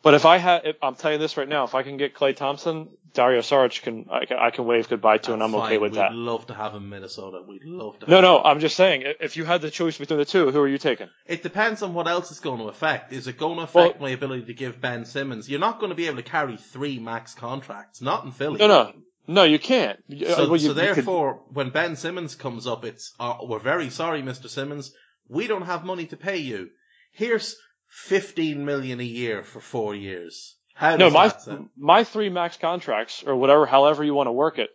[0.00, 2.34] But if I had, I'm telling you this right now, if I can get Klay
[2.34, 5.78] Thompson, Dario Saric can, I can, I can wave goodbye to, and I'm That's okay
[5.78, 6.12] with We'd that.
[6.14, 7.42] love to have him in Minnesota.
[7.46, 8.08] We'd love to.
[8.10, 8.46] No, no, him.
[8.46, 11.08] I'm just saying, if you had the choice between the two, who are you taking?
[11.26, 13.12] It depends on what else it's going to affect.
[13.12, 15.50] Is it going to affect Well- my ability to give Ben Simmons?
[15.50, 18.00] You're not going to be able to carry three max contracts.
[18.00, 18.58] Not in Philly.
[18.60, 18.92] No, no,
[19.28, 20.00] no, you can't.
[20.10, 23.90] So, well, you- so could- therefore, when Ben Simmons comes up, it's uh, we're very
[23.90, 24.48] sorry, Mr.
[24.48, 24.92] Simmons.
[25.28, 26.70] We don't have money to pay you.
[27.12, 27.54] Here's
[27.88, 30.56] fifteen million a year for four years.
[30.74, 31.68] How no, does my that sound?
[31.76, 34.70] my three max contracts, or whatever, however you want to work it,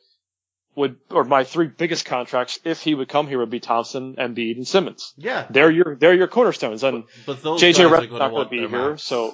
[0.76, 4.58] would, or my three biggest contracts, if he would come here, would be Thompson, Embiid,
[4.58, 5.14] and Simmons.
[5.18, 8.44] Yeah, They're your they're your cornerstones, and but those JJ guys are Redick's not going
[8.46, 9.04] to be here, max.
[9.04, 9.32] so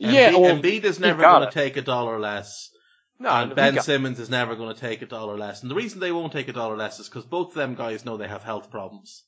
[0.00, 2.70] Embiid, yeah, well, Embiid is never going to take a dollar less.
[3.18, 5.62] No, and Ben got- Simmons is never going to take a dollar less.
[5.62, 8.04] And the reason they won't take a dollar less is because both of them guys
[8.04, 9.24] know they have health problems.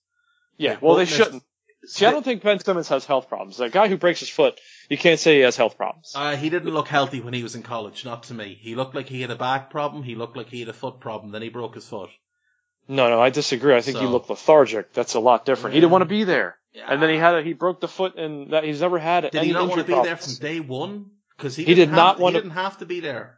[0.58, 1.42] yeah, well, they shouldn't.
[1.84, 3.60] See, I don't think Ben Simmons has health problems.
[3.60, 6.12] A guy who breaks his foot, you can't say he has health problems.
[6.14, 8.58] Uh, he didn't look healthy when he was in college, not to me.
[8.60, 10.02] He looked like he had a back problem.
[10.02, 11.30] He looked like he had a foot problem.
[11.30, 12.10] Then he broke his foot.
[12.88, 13.76] No, no, I disagree.
[13.76, 14.92] I think he looked lethargic.
[14.92, 15.74] That's a lot different.
[15.74, 16.86] He didn't want to be there, Yeah.
[16.90, 19.32] and then he had a, he broke the foot, and that he's never had it.
[19.32, 21.10] Did any he not want to be there from day one?
[21.36, 23.37] Because he, He didn't not want He to- didn't have to be there.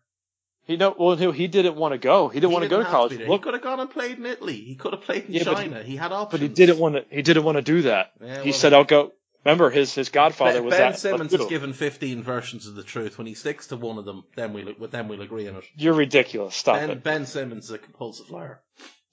[0.70, 2.28] He no, well, he, he didn't want to go.
[2.28, 3.18] He didn't He want to go to college.
[3.18, 4.56] Look, he could have gone and played in Italy.
[4.56, 5.82] He could have played in Yeah, but he- China.
[5.82, 6.30] he had options.
[6.30, 7.04] but he didn't want to.
[7.10, 8.12] He didn't want to do that.
[8.20, 9.12] Yeah, he well- said, "I'll go."
[9.44, 10.98] Remember, his his godfather Ben, was ben that.
[10.98, 13.16] Simmons has given 15 versions of the truth.
[13.18, 15.64] When he sticks to one of them, then we'll, with we'll agree on it.
[15.76, 16.54] You're ridiculous.
[16.54, 17.02] Stop Ben, it.
[17.02, 18.60] ben Simmons is a compulsive liar.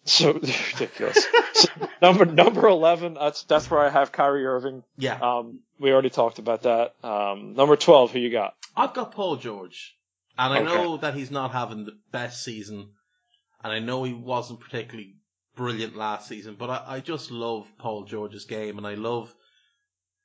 [0.04, 1.26] So ridiculous.
[1.54, 1.70] so,
[2.02, 3.16] number number eleven.
[3.16, 4.84] That's that's where I have Kyrie Irving.
[4.98, 5.18] Yeah.
[5.20, 6.94] Um, we already talked about that.
[7.04, 8.12] Um, number twelve.
[8.12, 8.54] Who you got?
[8.76, 9.97] I've got Paul George,
[10.38, 10.66] and I Okay.
[10.76, 12.94] know that he's not having the best season,
[13.64, 15.16] and I know he wasn't particularly
[15.56, 19.34] brilliant last season, but I, I just love Paul George's game, and I love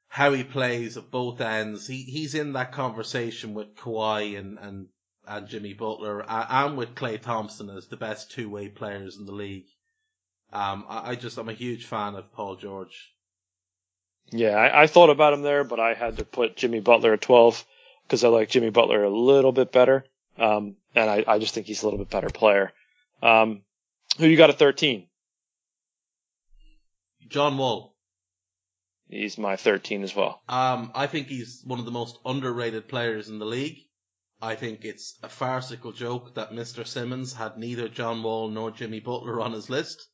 [0.09, 1.87] how he plays at both ends.
[1.87, 4.89] He he's in that conversation with Kawhi and and,
[5.27, 9.33] and Jimmy Butler and with Klay Thompson as the best two way players in the
[9.33, 9.67] league.
[10.53, 13.15] Um, I, I, just I'm a huge fan of Paul George.
[14.31, 17.21] Yeah, I, I thought about him there, but I had to put Jimmy Butler at
[17.23, 17.65] 12
[18.13, 20.05] because I like Jimmy Butler a little bit better.
[20.39, 22.71] Um, and I, I just think he's a little bit better player.
[23.23, 23.63] Um,
[24.19, 25.07] who you got at 13?
[27.29, 27.97] John Wall.
[29.09, 30.43] He's my 13 as well.
[30.47, 33.79] Um, I think he's one of the most underrated players in the league.
[34.43, 36.87] I think it's a farcical joke that Mr.
[36.87, 40.07] Simmons had neither John Wall nor Jimmy Butler on his list.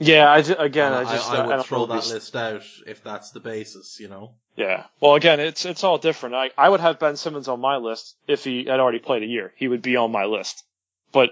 [0.00, 2.62] Yeah, I just, again, uh, I just I, I would I throw that list out
[2.86, 4.34] if that's the basis, you know.
[4.56, 4.84] Yeah.
[5.00, 6.34] Well, again, it's it's all different.
[6.34, 9.26] I I would have Ben Simmons on my list if he had already played a
[9.26, 9.52] year.
[9.56, 10.64] He would be on my list.
[11.10, 11.30] But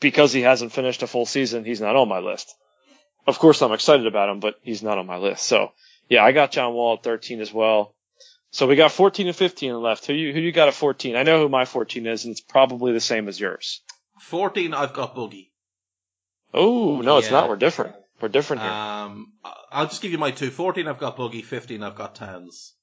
[0.00, 2.54] because he hasn't finished a full season, he's not on my list.
[3.26, 5.44] Of course, I'm excited about him, but he's not on my list.
[5.44, 5.72] So,
[6.08, 7.94] yeah, I got John Wall at 13 as well.
[8.50, 10.06] So we got 14 and 15 left.
[10.06, 11.14] Who you who you got at 14?
[11.14, 13.82] I know who my 14 is, and it's probably the same as yours.
[14.20, 15.49] 14, I've got Boogie.
[16.52, 17.48] Oh no, it's not.
[17.48, 17.94] We're different.
[18.20, 18.70] We're different here.
[18.70, 19.32] Um,
[19.70, 20.50] I'll just give you my two.
[20.50, 21.44] 14, I've got Boogie.
[21.44, 22.74] 15, I've got Towns.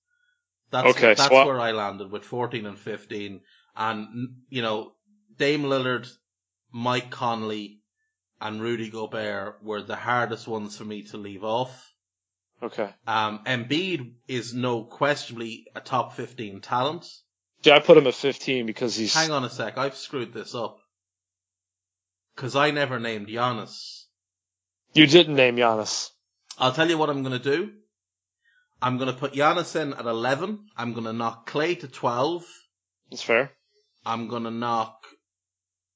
[0.71, 3.41] That's, Okay, that's where I landed with 14 and 15.
[3.75, 4.93] And, you know,
[5.38, 6.10] Dame Lillard,
[6.71, 7.82] Mike Conley,
[8.41, 11.93] and Rudy Gobert were the hardest ones for me to leave off.
[12.62, 12.89] Okay.
[13.06, 17.06] Um, Embiid is no questionably a top 15 talent.
[17.63, 19.13] Yeah, I put him at 15 because he's.
[19.13, 20.80] Hang on a sec, I've screwed this up.
[22.38, 24.04] Cause I never named Giannis.
[24.93, 26.12] You didn't name Giannis.
[26.60, 27.71] I'll tell you what I'm gonna do.
[28.80, 30.67] I'm gonna put Giannis in at 11.
[30.78, 32.45] I'm gonna knock Klay to 12.
[33.10, 33.52] That's fair.
[34.06, 35.04] I'm gonna knock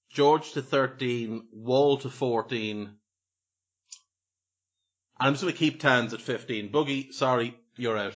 [0.09, 2.79] George to 13, Wall to 14.
[2.79, 2.97] And
[5.19, 6.71] I'm just gonna keep Towns at 15.
[6.71, 8.15] Boogie, sorry, you're out.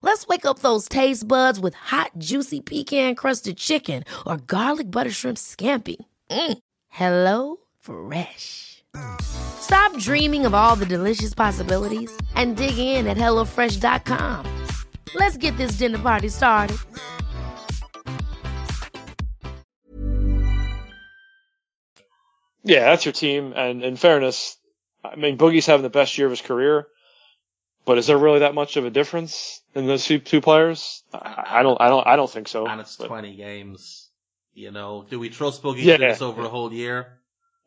[0.00, 5.38] Let's wake up those taste buds with hot, juicy pecan-crusted chicken or garlic butter shrimp
[5.38, 5.96] scampi.
[6.30, 6.58] Mm.
[6.88, 8.84] Hello Fresh.
[9.20, 14.66] Stop dreaming of all the delicious possibilities and dig in at HelloFresh.com.
[15.14, 16.76] Let's get this dinner party started.
[22.62, 23.52] Yeah, that's your team.
[23.56, 24.56] And in fairness,
[25.02, 26.86] I mean, Boogie's having the best year of his career,
[27.84, 31.02] but is there really that much of a difference in those two, two players?
[31.12, 32.66] I, I don't, I don't, I don't think so.
[32.66, 34.04] And it's But- 20 games.
[34.54, 35.98] You know, do we trust Boogie Yeah.
[35.98, 37.14] this over a whole year?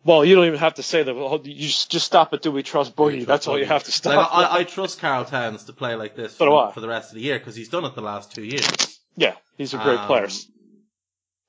[0.04, 1.16] well, you don't even have to say that.
[1.46, 3.14] You just, just stop at do we trust we Boogie?
[3.18, 4.16] trust That's all you have to stop.
[4.16, 7.12] Like, I, I trust Karl Towns to play like this So for, for the rest
[7.12, 9.00] of the year because he's done it the last two years.
[9.16, 10.48] yeah, these are great Um, players.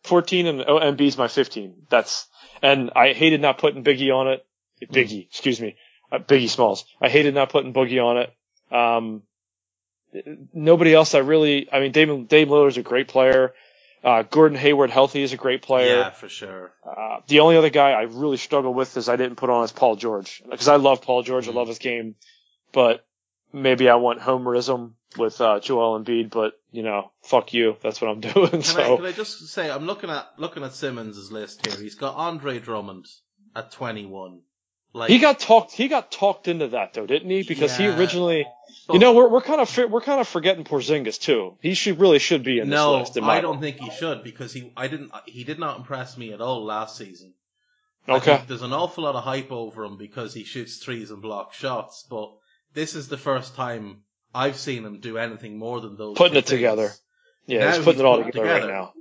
[0.05, 1.87] 14 and oh, Embiid's my 15.
[1.89, 2.27] That's,
[2.61, 4.45] and I hated not putting Biggie on it.
[4.83, 5.77] Biggie, excuse me.
[6.11, 6.85] Uh, Biggie Smalls.
[7.01, 8.33] I hated not putting Boogie on it.
[8.75, 9.23] Um,
[10.53, 13.55] nobody else I really, I mean, Dave, Dame Lillard's a great player.
[14.05, 15.99] Uh, Gordon Hayward healthy is a great player.
[15.99, 16.73] Yeah, for sure.
[16.85, 19.71] Uh, the only other guy I really struggle with is I didn't put on is
[19.71, 21.49] Paul George because I love Paul George.
[21.49, 22.17] I love his game,
[22.73, 23.07] but
[23.53, 26.31] maybe I want homerism with uh, Joel Embiid.
[26.31, 27.77] But you know, fuck you.
[27.81, 28.51] That's what I'm doing.
[28.51, 31.81] Can, so I, can I just say, I'm looking at looking at Simmons' list here.
[31.81, 33.07] He's got Andre Drummond
[33.55, 34.41] at 21.
[34.95, 35.73] Like he got talked.
[35.73, 37.43] He got talked into that though, didn't he?
[37.43, 37.93] Because Yeah.
[37.93, 38.47] he originally,
[38.93, 41.57] you know, we're we're kind of we're kind of forgetting Porzingis too.
[41.63, 43.19] He should really should be in this no, list.
[43.21, 46.33] My I don't think he should because he I didn't he did not impress me
[46.35, 47.33] at all last season.
[48.09, 48.43] Okay.
[48.49, 52.05] there's an awful lot of hype over him because he shoots threes and blocks shots,
[52.11, 52.33] but
[52.75, 54.03] this is the first time
[54.35, 56.17] I've seen him do anything more than those.
[56.17, 56.91] Putting it together.
[57.47, 58.73] Yeah, Now he's putting he's it all it together, right together.
[58.73, 58.93] now.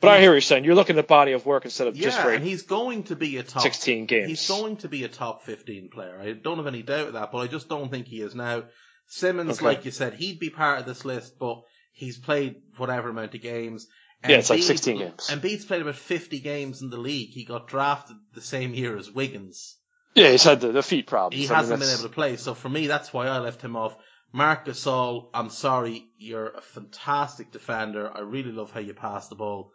[0.00, 0.64] But I hear what you're saying.
[0.64, 3.36] You're looking at body of work instead of Yeah, just and he's going to be
[3.36, 4.28] a top 16 games.
[4.28, 6.18] He's going to be a top 15 player.
[6.20, 8.64] I don't have any doubt of that, but I just don't think he is now.
[9.06, 9.64] Simmons, Okay.
[9.66, 13.42] like you said, he'd be part of this list, but he's played whatever amount of
[13.42, 13.86] games.
[14.26, 15.28] Yeah, it's like 16 games.
[15.30, 17.30] Embiid's played about 50 games in the league.
[17.30, 19.76] He got drafted the same year as Wiggins.
[20.14, 21.42] Yeah, he's had the, the feet problems.
[21.42, 23.76] He I hasn't been able to play, so for me, that's why I left him
[23.76, 23.96] off.
[24.32, 28.10] Marc Gasol, I'm sorry, you're a fantastic defender.
[28.14, 29.72] I really love how you pass the ball,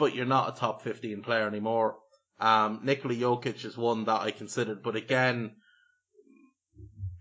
[0.00, 1.98] but you're not a top 15 player anymore.
[2.40, 5.52] Um, Nikola Jokic is one that I considered, but again,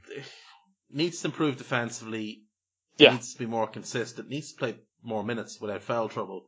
[0.90, 2.44] needs to improve defensively.
[2.98, 3.12] Yeah.
[3.12, 4.30] Needs to be more consistent.
[4.30, 6.46] Needs to play more minutes without foul trouble.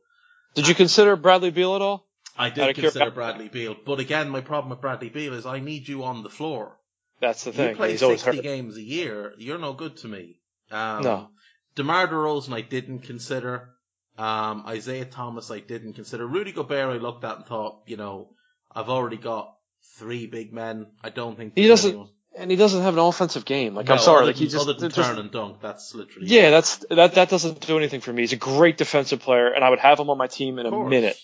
[0.54, 2.06] Did you consider Bradley Beal at all?
[2.36, 5.86] I did consider Bradley Beal, but again, my problem with Bradley Beal is I need
[5.86, 6.78] you on the floor.
[7.20, 7.70] That's the thing.
[7.70, 8.42] You play He's 60 hurt.
[8.42, 10.40] games a year, you're no good to me.
[10.70, 11.28] Um, No.
[11.74, 13.71] DeMar DeRozan I didn't consider.
[14.18, 16.26] Um, Isaiah Thomas I didn't consider.
[16.26, 18.28] Rudy Gobert I looked at and thought, you know,
[18.74, 19.54] I've already got
[19.96, 20.86] three big men.
[21.02, 23.74] I don't think He doesn't, anyone- and he doesn't have an offensive game.
[23.74, 25.60] Like No, I'm sorry, like he just, other than just- turn and dunk.
[25.60, 28.22] That's literally yeah, that's that that doesn't do anything for me.
[28.22, 30.70] He's a great defensive player, and I would have him on my team in a
[30.70, 30.90] course.
[30.90, 31.16] minute.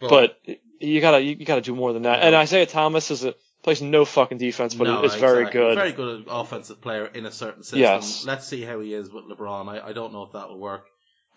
[0.00, 0.40] But
[0.80, 2.20] you gotta you, gotta do more than that.
[2.20, 5.60] And Isaiah Thomas is a plays no fucking defense, but No, is very exactly.
[5.60, 5.74] good.
[5.76, 7.80] Very good offensive player in a certain system.
[7.80, 8.24] Yes.
[8.24, 9.68] Let's see how he is with LeBron.
[9.68, 10.86] I, I don't know if that will work.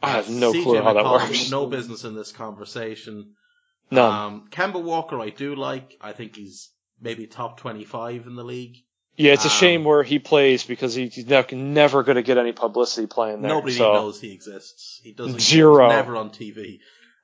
[0.04, 1.52] I have no CJ clue how that McCollum, works.
[1.52, 3.34] No business in this conversation.
[3.92, 4.12] None.
[4.26, 5.98] Um, Kemba Walker, I do like.
[6.02, 6.70] I think he's
[7.02, 8.78] maybe top 25 in the league.
[9.16, 12.24] yeah, it's a um, shame where he plays because he- he's ne- never going to
[12.24, 13.52] get any publicity playing there.
[13.52, 13.94] Nobody so.
[13.94, 15.00] knows he exists.
[15.04, 15.40] He doesn't.
[15.42, 15.88] Zero.
[15.88, 16.80] He's never on TV.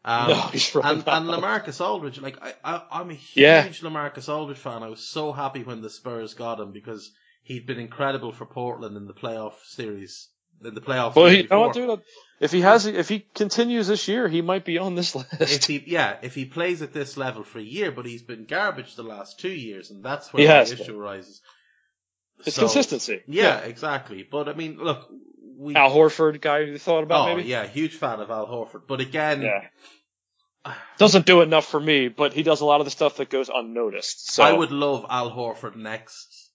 [0.05, 3.67] Um, No, he's really and, and Lamarcus Aldridge, like I, I, I'm a huge Yeah.
[3.67, 4.83] Lamarcus Aldridge fan.
[4.83, 7.11] I was so happy when the Spurs got him because
[7.43, 10.29] he'd been incredible for Portland in the playoff series.
[10.63, 11.15] In the playoff.
[11.15, 12.01] Well, he, what, dude?
[12.39, 15.29] If he has, if he continues this year, he might be on this list.
[15.41, 18.45] if he yeah, if he plays at this level for a year, but he's been
[18.45, 21.41] garbage the last two years, and that's where He the has issue arises.
[22.45, 23.21] It's So- consistency.
[23.27, 24.23] Yeah, exactly.
[24.29, 25.09] But I mean, look,
[25.57, 27.49] we Al Horford, guy you thought about oh maybe?
[27.49, 28.83] yeah, huge fan of Al Horford.
[28.87, 29.61] But again, Yeah.
[30.97, 33.49] Doesn't do enough for me, but he does a lot of the stuff that goes
[33.53, 34.31] unnoticed.
[34.33, 36.51] So I would love Al Horford next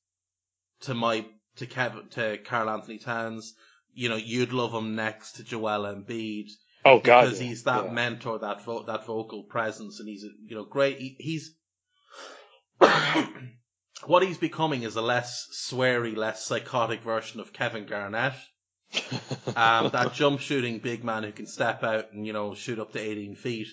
[0.82, 1.24] to my
[1.57, 3.55] to Kevin to Karl-Anthony Towns.
[3.95, 6.49] You know, you'd love him next to Joel Embiid.
[6.84, 7.49] Oh god, because yeah.
[7.49, 7.92] he's that Yeah.
[7.92, 10.99] mentor, that vo- that vocal presence, and he's a, you know great.
[10.99, 11.55] He, he's
[14.07, 18.34] what he's becoming is a less sweary, less psychotic version of Kevin Garnett.
[19.57, 22.92] Um, that jump shooting big man who can step out and you know shoot up
[22.92, 23.68] to 18 feet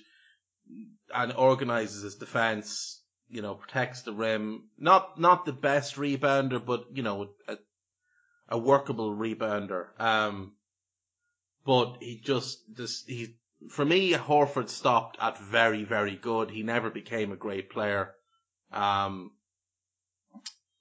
[1.13, 3.01] and organizes his defense.
[3.29, 4.69] You know, protects the rim.
[4.77, 7.57] Not not the best rebounder, but you know a,
[8.51, 9.87] a workable rebounder.
[9.99, 10.53] Um,
[11.65, 13.37] but he just this he
[13.69, 16.51] for me Horford stopped at very very good.
[16.51, 18.13] He never became a great player.
[18.71, 19.31] Um,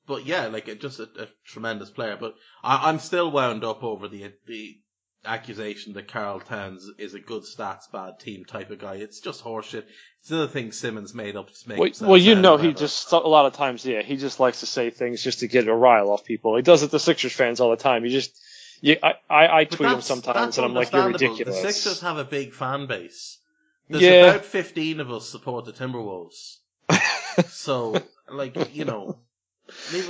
[0.07, 2.17] but yeah, like just a, a tremendous player.
[2.19, 4.81] But I, I'm still wound up over the the
[5.25, 8.95] accusation that Karl Towns is a good stats bad team type of guy.
[8.95, 9.85] It's just horseshit.
[10.21, 11.79] It's another thing Simmons made up to make.
[11.79, 14.67] Well, well, you know, he just a lot of times, yeah, he just likes to
[14.67, 16.57] say things just to get a rile off people.
[16.57, 18.05] He does it to Sixers fans all the time.
[18.05, 18.39] He just,
[18.81, 21.63] you, I, I, I tweet him sometimes, and I'm like, you're ridiculous.
[21.63, 23.39] The Sixers have a big fan base.
[23.89, 24.31] There's Yeah.
[24.31, 26.59] about 15 of us support the Timberwolves.
[27.49, 28.01] so,
[28.31, 29.19] like, you know,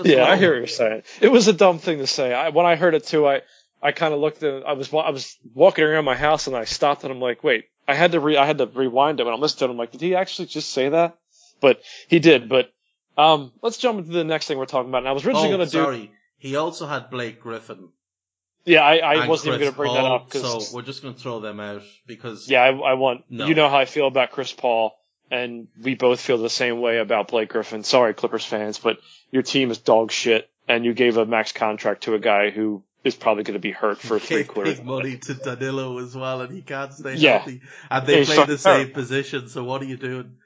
[0.05, 1.03] yeah, I hear what you're saying.
[1.21, 2.33] It was a dumb thing to say.
[2.33, 3.43] I, when I heard it too, I,
[3.83, 6.65] I kind of looked at, I was, I was walking around my house and I
[6.65, 9.35] stopped and I'm like, wait, I had to re, I had to rewind it when
[9.35, 9.71] I'm listening to it.
[9.71, 11.17] I'm like, did he actually just say that?
[11.61, 12.49] But he did.
[12.49, 12.73] But,
[13.17, 14.99] um, let's jump into the next thing we're talking about.
[14.99, 16.13] And I was originally oh, going to do, sorry.
[16.39, 17.89] He also had Blake Griffin.
[18.65, 21.15] yeah, I, I wasn't even going to bring that up because, So we're just going
[21.15, 23.47] to throw them out because yeah, I, I want, No.
[23.47, 24.97] you know how I feel about Chris Paul.
[25.31, 27.85] And we both feel the same way about Blake Griffin.
[27.85, 28.99] Sorry, Clippers fans, but
[29.31, 32.83] your team is dog shit, and you gave a max contract to a guy who
[33.05, 34.77] is probably going to be hurt for three quarters.
[34.79, 37.39] big money to Danilo as well, and he can't stay Yeah.
[37.39, 37.61] healthy.
[37.91, 39.49] And they He's play the same position.
[39.49, 40.37] So what are you doing?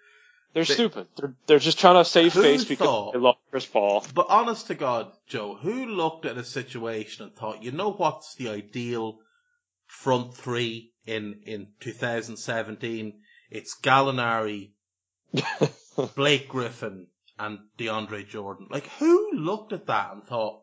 [0.53, 1.09] They're They- stupid.
[1.17, 4.05] They're they're just trying to save face because thought- they love Chris Paul.
[4.15, 8.37] But honest to God, Joe, who looked at a situation and thought, you know what's
[8.37, 9.19] the ideal
[9.87, 13.15] front three in, in 2017?
[13.51, 14.71] It's Gallinari,
[16.15, 18.69] Blake Griffin, and DeAndre Jordan.
[18.71, 20.61] Like, who looked at that and thought,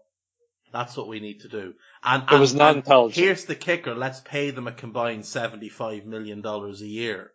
[0.72, 1.74] that's what we need to do?
[2.04, 3.24] And, It was and- not intelligent.
[3.24, 3.94] Here's the kicker.
[3.96, 7.32] Let's pay them a combined $75 million a year.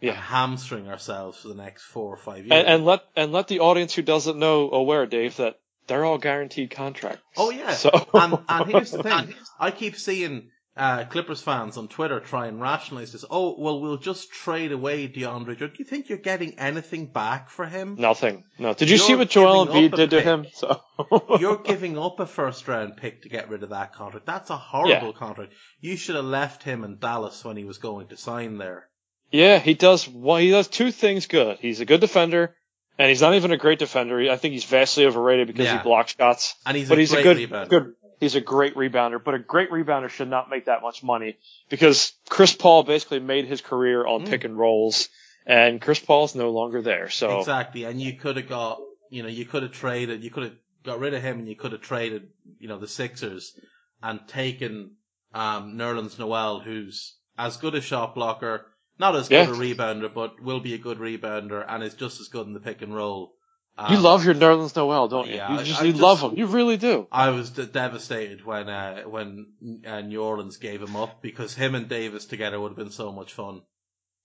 [0.00, 0.14] Yeah.
[0.14, 2.50] Hamstring ourselves for the next four or five years.
[2.52, 6.18] And, and let and let the audience who doesn't know aware, Dave, that they're all
[6.18, 7.22] guaranteed contracts.
[7.36, 7.70] Oh yeah.
[7.72, 9.32] So and and here's the thing.
[9.60, 13.24] I keep seeing uh, Clippers fans on Twitter try and rationalize this.
[13.30, 15.58] Oh, well, we'll just trade away DeAndre.
[15.58, 17.96] Do you think you're getting anything back for him?
[17.98, 18.44] Nothing.
[18.58, 18.72] No.
[18.72, 20.46] Did you You're see what Joel Embiid did to him?
[20.54, 20.80] So
[21.40, 24.24] You're giving up a first round pick to get rid of that contract.
[24.24, 25.12] That's a horrible Yeah.
[25.12, 25.52] contract.
[25.80, 28.88] You should have left him in Dallas when he was going to sign there.
[29.30, 30.08] Yeah, he does.
[30.08, 31.58] Well, he does two things good.
[31.60, 32.54] He's a good defender,
[32.98, 34.30] and he's not even a great defender.
[34.30, 35.78] I think he's vastly overrated because Yeah.
[35.78, 36.54] he blocks shots.
[36.66, 37.94] And he's but a he's a good, good.
[38.22, 42.12] He's a great rebounder, but a great rebounder should not make that much money because
[42.28, 44.28] Chris Paul basically made his career on Mm.
[44.28, 45.08] pick and rolls,
[45.44, 47.08] and Chris Paul's no longer there.
[47.08, 47.82] So Exactly.
[47.82, 51.00] And you could have got, you know, you could have traded, you could have got
[51.00, 52.28] rid of him and you could have traded,
[52.60, 53.58] you know, the Sixers
[54.00, 54.92] and taken,
[55.34, 58.66] um, Nerlens Noel, who's as good a shot blocker,
[59.00, 59.50] not as good Yeah.
[59.50, 62.60] a rebounder, but will be a good rebounder and is just as good in the
[62.60, 63.34] pick and roll.
[63.78, 65.36] You Um, love your Nerlens Noel, don't you?
[65.36, 66.36] yeah, you just I you just- love him.
[66.36, 67.06] You really do.
[67.10, 69.46] I was d- devastated when uh, when
[69.86, 73.12] uh, New Orleans gave him up because him and Davis together would have been so
[73.12, 73.62] much fun.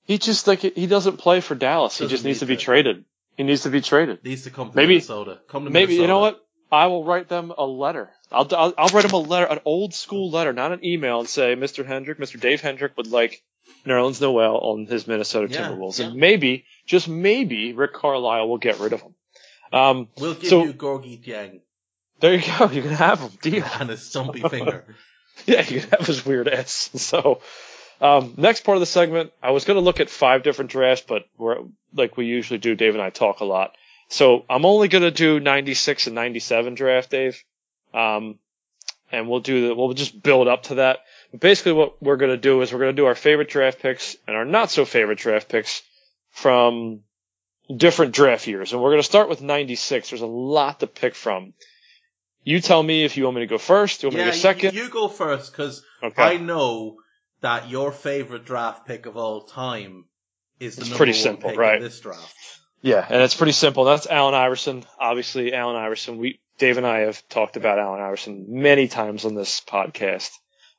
[0.04, 1.98] He just like he doesn't play for Dallas.
[1.98, 2.62] He Doesn't just needs need to be to.
[2.64, 3.06] traded.
[3.36, 4.24] He needs to be traded.
[4.24, 5.40] Needs to come to Maybe- Minnesota.
[5.48, 6.44] Come to Maybe you know what?
[6.72, 8.10] I will write them a letter.
[8.30, 11.30] I'll, I'll I'll write them a letter, an old school letter, not an email, and
[11.30, 11.86] say Mr.
[11.86, 12.38] Hendrick, Mr.
[12.40, 13.42] Dave Hendrick would like
[13.86, 16.08] Nerlens Noel on his Minnesota Yeah, Timberwolves, yeah.
[16.08, 19.16] and maybe, just maybe, Rick Carlisle will get rid of him.
[19.72, 21.62] Um, We'll give so you Gorgui Dieng
[22.20, 22.68] there you go.
[22.72, 23.32] You can have him.
[23.42, 23.66] Deal.
[23.80, 24.86] and his stumpy finger.
[25.46, 26.90] Yeah, you can have his weird ass.
[26.96, 27.42] So,
[28.02, 31.06] um, next part of the segment, I was going to look at five different drafts,
[31.08, 31.60] but we're,
[31.94, 33.76] like we usually do, Dave and I talk a lot.
[34.10, 37.44] So I'm only going to do 96 and 97 draft, Dave.
[37.94, 38.40] Um,
[39.12, 41.00] and we'll do the, we'll just build up to that.
[41.32, 43.80] But basically what we're going to do is we're going to do our favorite draft
[43.80, 45.82] picks and our not so favorite draft picks
[46.32, 47.02] from
[47.76, 48.74] different draft years.
[48.74, 50.10] And we're going to start with 96.
[50.10, 51.54] There's a lot to pick from.
[52.44, 54.38] You tell me if you want me to go first, you want me yeah, to
[54.38, 54.74] go second.
[54.76, 56.22] You, you go first because Okay.
[56.22, 56.98] I know
[57.42, 60.06] that your favorite draft pick of all time
[60.60, 61.82] is the It's number pretty one simple, pick right?
[61.82, 62.36] this draft.
[62.82, 63.84] Yeah, and it's pretty simple.
[63.86, 64.84] That's Allen Iverson.
[65.00, 66.18] Obviously, Allen Iverson.
[66.20, 70.30] We Dave and I have talked about Allen Iverson many times on this podcast.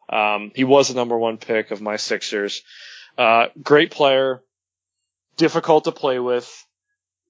[0.08, 2.62] Um, he was the number one pick of my Sixers.
[3.16, 4.42] Uh, great player,
[5.36, 6.64] difficult to play with,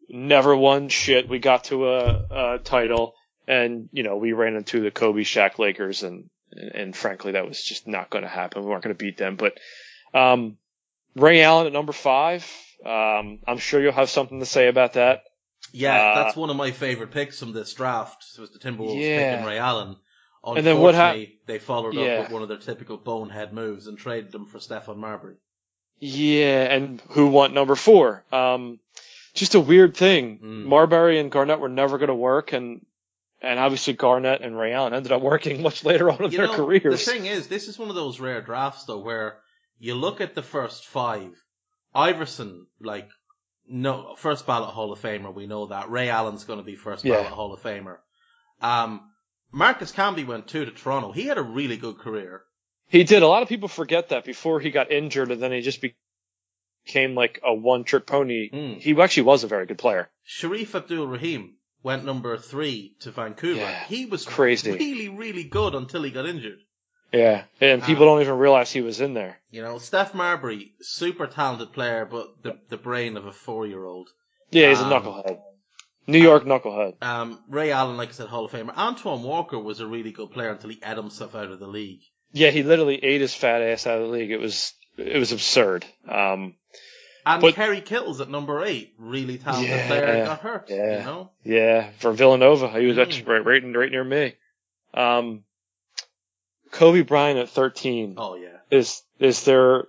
[0.08, 1.28] never won shit.
[1.28, 3.14] We got to a, a title,
[3.46, 7.62] and you know we ran into the Kobe Shaq Lakers, and and, frankly that was
[7.62, 8.62] just not going to happen.
[8.62, 9.36] We weren't going to beat them.
[9.36, 9.58] But
[10.14, 10.56] um,
[11.14, 12.50] Ray Allen at number five.
[12.84, 15.22] Um, I'm sure you'll have something to say about that.
[15.72, 18.24] Yeah, Uh, that's one of my favorite picks from this draft.
[18.38, 19.32] Was the Timberwolves Yeah.
[19.32, 19.96] picking Ray Allen.
[20.44, 22.02] And then what hap- Unfortunately, they followed Yeah.
[22.02, 25.34] up with one of their typical bonehead moves and traded him for Stephon Marbury.
[25.98, 28.24] Yeah, and who want number four?
[28.32, 28.78] Um,
[29.38, 30.38] just a weird thing.
[30.38, 30.64] Mm.
[30.66, 32.84] Marbury and Garnett were never going to work, and
[33.40, 36.46] and obviously Garnett and Ray Allen ended up working much later on in You their
[36.48, 37.04] know, careers.
[37.04, 39.38] The thing is, this is one of those rare drafts though where
[39.78, 41.30] you look at the first five.
[41.94, 43.08] Iverson, like,
[43.66, 45.90] no, first ballot Hall of Famer, we know that.
[45.90, 47.14] Ray Allen's going to be first Yeah.
[47.14, 47.96] ballot Hall of Famer.
[48.60, 49.00] Um,
[49.52, 51.12] Marcus Camby went two to Toronto.
[51.12, 52.42] He had a really good career.
[52.88, 53.22] He did.
[53.22, 55.96] A lot of people forget that before he got injured, and then he just be-
[56.88, 58.50] became like a one-trick pony.
[58.50, 58.80] Mm.
[58.80, 60.08] He actually was a very good player.
[60.26, 63.60] Shareef Abdul Rahim went number three to Vancouver.
[63.60, 64.72] Yeah, he was crazy.
[64.72, 66.58] really, really good until he got injured.
[67.12, 69.38] Yeah, and people don't even realize he was in there.
[69.50, 73.84] You know, Steph Marbury, super talented player, but the the brain of a four year
[73.84, 74.08] old.
[74.50, 75.38] Yeah, he's a Um, knucklehead.
[76.06, 77.02] New York knucklehead.
[77.02, 78.76] Um, Ray Allen, like I said, Hall of Famer.
[78.76, 82.00] Antoine Walker was a really good player until he ate himself out of the league.
[82.32, 84.30] Yeah, he literally ate his fat ass out of the league.
[84.30, 85.84] It was it was absurd.
[86.08, 86.54] Um,
[87.26, 90.70] And But- Kerry Kittles at number eight, really talented Yeah, player, got hurt.
[90.70, 90.98] yeah.
[90.98, 93.02] You know, Yeah, for Villanova, he was Mm.
[93.02, 94.34] actually right, right, right near me.
[94.94, 95.44] Um,
[96.70, 99.84] Kobe Bryant at 13 oh yeah, is is there?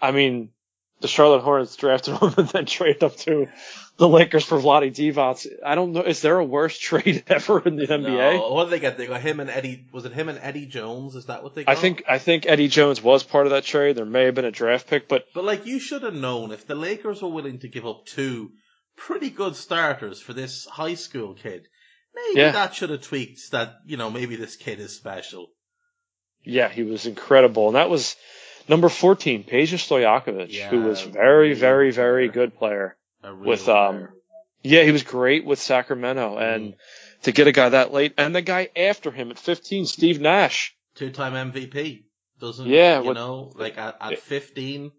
[0.00, 0.50] I mean,
[1.00, 3.48] the Charlotte Hornets drafted him and then traded him to
[3.98, 5.46] the Lakers for Vlade Divac.
[5.64, 6.02] I don't know.
[6.02, 8.34] Is there a worse trade ever in the NBA?
[8.34, 8.98] No, what did they get?
[8.98, 9.86] They got him and Eddie.
[9.92, 11.14] Was it him and Eddie Jones?
[11.14, 11.76] Is that what they got?
[11.76, 13.96] I think I think Eddie Jones was part of that trade.
[13.96, 16.66] There may have been a draft pick, but But like, you should have known if
[16.66, 18.50] the Lakers were willing to give up two
[18.96, 21.66] pretty good starters for this high school kid.
[22.14, 22.52] Maybe Yeah.
[22.52, 23.74] that should have tweaked that.
[23.86, 25.48] You know, maybe this kid is special.
[26.44, 28.16] yeah, he was incredible, and that was
[28.68, 32.96] number 14, Peja Stojakovic, Yeah, who was very, very, very good player.
[33.22, 34.12] With um player.
[34.62, 36.74] yeah he was great with Sacramento and
[37.22, 40.76] to get a guy that late and the guy after him at 15 Steve Nash
[40.94, 42.04] two-time MVP.
[42.38, 44.92] Doesn't Yeah, you what- know like at, at fifteen,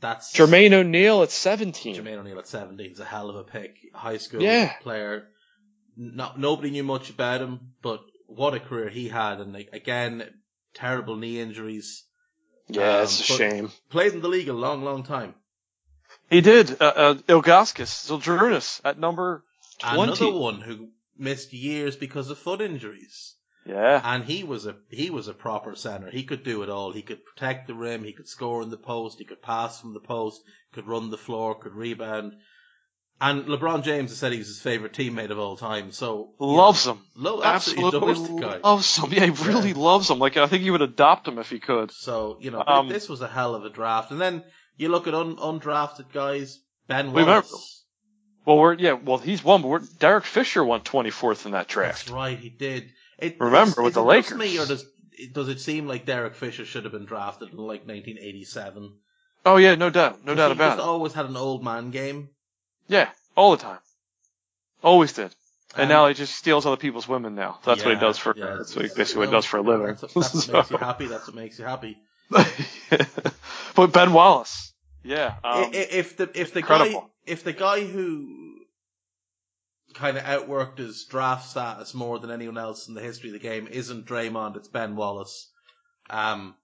[0.00, 3.76] that's Jermaine O'Neal at 17 Jermaine O'Neal at seventeen is a hell of a pick.
[3.94, 4.72] High school Yeah.
[4.82, 5.28] player.
[5.96, 9.40] Not nobody knew much about him, but what a career he had.
[9.40, 10.24] And like, again,
[10.74, 12.04] terrible knee injuries.
[12.68, 13.72] Yeah, Um, it's a shame.
[13.90, 15.34] Played in the league a long, long time.
[16.30, 16.80] He did.
[16.80, 19.44] Uh, uh, Ilgauskas Zydrunas at number
[19.78, 20.02] twenty.
[20.02, 20.88] Another one who
[21.18, 23.34] missed years because of foot injuries.
[23.66, 24.00] Yeah.
[24.02, 26.10] And he was a he was a proper center.
[26.10, 26.92] He could do it all.
[26.92, 28.02] He could protect the rim.
[28.02, 29.18] He could score in the post.
[29.18, 30.42] He could pass from the post.
[30.72, 31.54] Could run the floor.
[31.54, 32.34] Could rebound.
[33.24, 35.92] And LeBron James has said he was his favorite teammate of all time.
[35.92, 36.98] So Loves know, him.
[37.14, 38.58] Lo- absolutely, Absolutely guy.
[38.58, 39.12] loves him.
[39.12, 39.78] Yeah, he really Yeah.
[39.78, 40.18] loves him.
[40.18, 41.92] Like I think he would adopt him if he could.
[41.92, 44.10] So you know, Um, this was a hell of a draft.
[44.10, 44.42] And then
[44.76, 46.58] you look at un- undrafted guys.
[46.88, 47.84] Ben Wallace.
[48.44, 48.94] Well, we're yeah.
[48.94, 52.10] Well, he's one, but we're, Derek Fisher won 24th in that That's draft.
[52.10, 52.90] right, he did.
[53.20, 54.36] It, Remember, with the Lakers.
[54.36, 54.84] Me, or does
[55.32, 58.96] does it seem like Derek Fisher should have been drafted in like 1987?
[59.46, 60.82] Oh yeah, no doubt, no doubt about it.
[60.82, 62.30] always had an old man game.
[62.88, 63.78] Yeah, all the time.
[64.82, 65.34] Always did.
[65.74, 67.58] And Um, now he just steals other people's women now.
[67.64, 68.34] That's what he does for.
[68.36, 68.56] yeah.
[68.56, 69.86] That's what basically what he does for a living.
[69.86, 71.06] That's, that's what makes you happy.
[71.06, 71.98] That's what makes you happy.
[73.74, 74.72] but Ben Wallace,
[75.02, 75.34] yeah.
[75.44, 76.94] Um, if the if the guy
[77.26, 78.56] if the guy who
[79.94, 83.38] kind of outworked his draft status more than anyone else in the history of the
[83.38, 85.50] game isn't Draymond, it's Ben Wallace.
[86.10, 86.54] Um.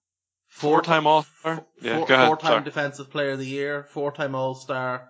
[1.82, 2.26] Yeah, four, go ahead.
[2.28, 2.64] Four-time Sorry.
[2.64, 5.06] Defensive Player of the Year, four-time All-Star.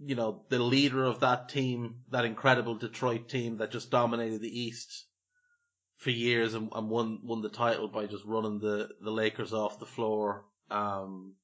[0.00, 4.60] You know, the leader of that team, that incredible Detroit team that just dominated the
[4.60, 5.06] East
[5.96, 9.80] for years and, and won won the title by just running the, the Lakers off
[9.80, 10.44] the floor.
[10.70, 11.34] Um,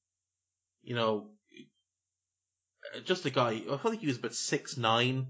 [0.82, 1.30] you know,
[3.04, 3.62] just a guy.
[3.70, 5.26] I think he was about six nine,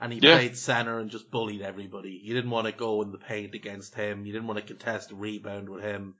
[0.00, 0.32] and he Yeah.
[0.32, 2.20] played center and just bullied everybody.
[2.22, 4.26] You didn't want to go in the paint against him.
[4.26, 6.16] You didn't want to contest a rebound with him.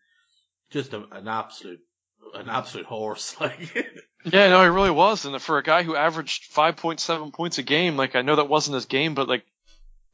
[0.70, 1.80] Just a, an absolute,
[2.34, 3.36] an absolute horse.
[3.40, 3.58] Like,
[4.24, 5.24] Yeah, no, he really was.
[5.24, 8.74] And for a guy who averaged 5.7 points a game, like I know that wasn't
[8.74, 9.44] his game, but like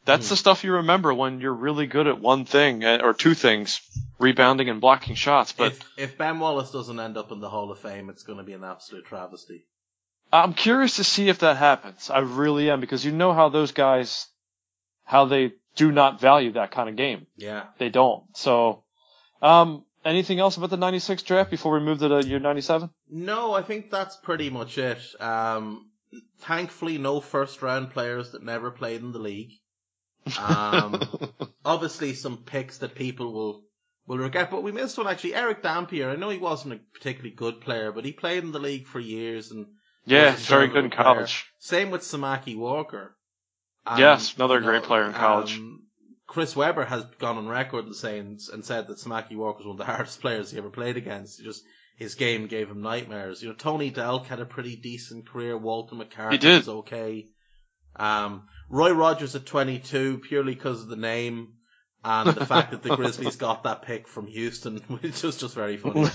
[0.05, 0.33] that's Hmm.
[0.33, 3.81] the stuff you remember when you're really good at one thing uh, or two things,
[4.19, 5.53] rebounding and blocking shots.
[5.53, 8.39] But if if Ben Wallace doesn't end up in the Hall of Fame, it's going
[8.39, 9.65] to be an absolute travesty.
[10.33, 12.11] I'm curious to see if that happens.
[12.11, 14.27] I really am because you know how those guys,
[15.05, 17.27] how they do not value that kind of game.
[17.37, 17.65] Yeah.
[17.79, 18.25] They don't.
[18.37, 18.83] So,
[19.41, 22.91] um, anything else about the 96 draft before we move to the year 97?
[23.11, 24.99] No, I think that's pretty much it.
[25.21, 25.91] Um,
[26.41, 29.53] thankfully, no first round players that never played in the league.
[30.39, 31.03] Um,
[31.65, 33.65] obviously, some picks that people will
[34.07, 35.35] will regret, but we missed one actually.
[35.35, 36.11] Erick Dampier.
[36.11, 39.01] I know he wasn't a particularly good player, but he played in the league for
[39.01, 39.67] years and
[40.05, 41.05] yeah, very good in player.
[41.05, 41.47] college.
[41.59, 43.17] Same with Samaki Walker.
[43.87, 45.57] Um, Yes, another great player in college.
[45.59, 45.85] um,
[46.33, 49.75] Chris Webber has gone on record and saying and said that Samaki Walker was one
[49.75, 51.39] of the hardest players he ever played against.
[51.39, 51.63] He just
[51.99, 53.43] his game gave him nightmares.
[53.43, 55.59] You know, Tony Delk had a pretty decent career.
[55.59, 57.27] Walter McCarty was okay.
[57.97, 61.53] Um, Roy Rogers at 22, purely because of the name
[62.03, 65.77] and the fact that the Grizzlies got that pick from Houston, which was just very
[65.77, 66.09] funny.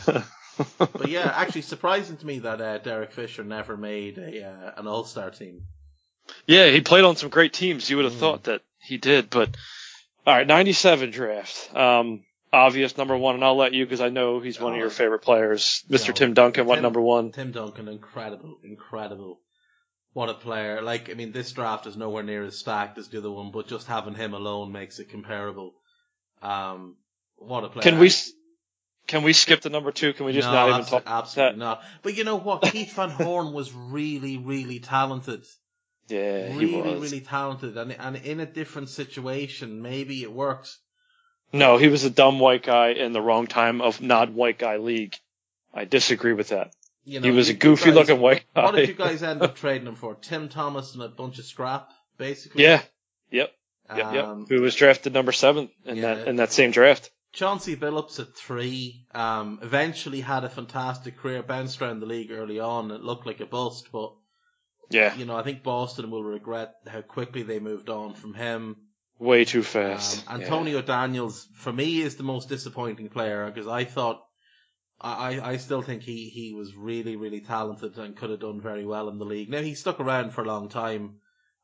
[0.80, 4.88] but yeah, actually surprising to me that uh, Derek Fisher never made a uh, an
[4.88, 5.62] All Star team.
[6.48, 7.88] Yeah, he played on some great teams.
[7.88, 8.20] You would have Mm.
[8.20, 9.56] thought that he did, but
[10.28, 11.74] all right, 97 draft.
[11.74, 14.90] Um, obvious number one, and I'll let you because I know he's one of your
[14.90, 16.10] favorite players, Mr.
[16.10, 16.66] No, Tim Duncan.
[16.66, 17.32] What Tim- number one?
[17.32, 19.40] Tim Duncan, incredible, incredible.
[20.12, 20.82] What a player!
[20.82, 23.68] Like, I mean, this draft is nowhere near as stacked as the other one, but
[23.68, 25.76] just having him alone makes it comparable.
[26.42, 26.98] Um,
[27.38, 27.84] what a player!
[27.84, 28.12] Can we
[29.08, 30.12] can we skip the number two?
[30.12, 31.04] Can we just no, not even talk?
[31.06, 31.58] Absolutely that?
[31.58, 31.84] not.
[32.02, 32.64] But you know what?
[32.64, 35.46] Keith Van Horn was really, really talented.
[36.08, 37.12] Yeah, he really, was.
[37.12, 40.80] really talented, and and in a different situation, maybe it works.
[41.54, 44.78] No, he was a dumb white guy in the wrong time of not white guy
[44.78, 45.16] league.
[45.74, 46.74] I disagree with that.
[47.06, 48.66] You know, He was a goofy guys, looking white guy.
[48.66, 50.16] What did you guys end up trading him for?
[50.16, 52.64] Tim Thomas and a bunch of scrap, basically.
[52.64, 52.82] Yeah.
[53.32, 53.54] Yep.
[53.96, 54.14] Yep.
[54.14, 54.26] Yep.
[54.26, 56.16] Um, Who was drafted number seven in yeah.
[56.16, 57.12] that in that same draft?
[57.32, 59.06] Chauncey Billups at three.
[59.14, 62.92] Um, eventually had a fantastic career, bounced around the league early on.
[62.92, 64.14] It looked like a bust, but
[64.90, 65.16] Yeah.
[65.16, 68.76] you know I think Boston will regret how quickly they moved on from him.
[69.20, 70.26] Way too Um, fast.
[70.28, 70.36] Yeah.
[70.36, 74.24] Antonio Daniels for me is the most disappointing player because I thought.
[75.00, 78.84] I, I still think he, he was really, really talented and could have done very
[78.84, 79.48] well in the league.
[79.48, 81.18] Now, he stuck around for a long time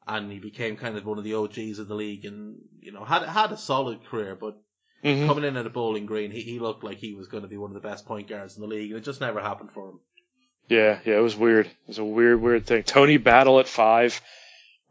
[0.06, 3.04] and he became kind of one of the OGs of the league and, you know,
[3.04, 4.62] had had a solid career, but
[5.04, 5.26] Mhm.
[5.26, 7.58] coming in at a bowling green, he, he looked like he was going to be
[7.58, 9.90] one of the best point guards in the league, and it just never happened for
[9.90, 10.00] him.
[10.70, 11.68] Yeah, yeah, it was weird.
[11.68, 12.84] It was a weird, weird thing.
[12.84, 14.22] Tony Battie at five,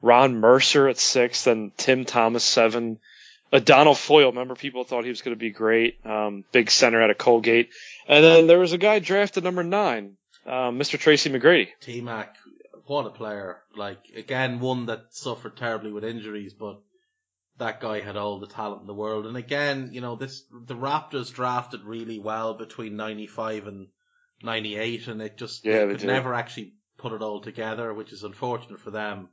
[0.00, 2.98] Ron Mercer at six, then Tim Thomas seven,
[3.64, 4.28] Donald Foyle.
[4.28, 6.04] Remember, people thought he was going to be great.
[6.04, 7.70] Um, big center out of Colgate,
[8.06, 10.16] and then there was a guy drafted number nine,
[10.46, 10.98] um, Mr.
[10.98, 11.68] Tracy McGrady.
[11.80, 12.36] T Mac,
[12.86, 13.62] what a player!
[13.74, 16.80] Like again, one that suffered terribly with injuries, but
[17.58, 19.26] that guy had all the talent in the world.
[19.26, 23.88] And again, you know, this the Raptors drafted really well between '95 and
[24.44, 26.06] '98, and it just Yeah, they could did.
[26.06, 29.28] never actually put it all together, which is unfortunate for them.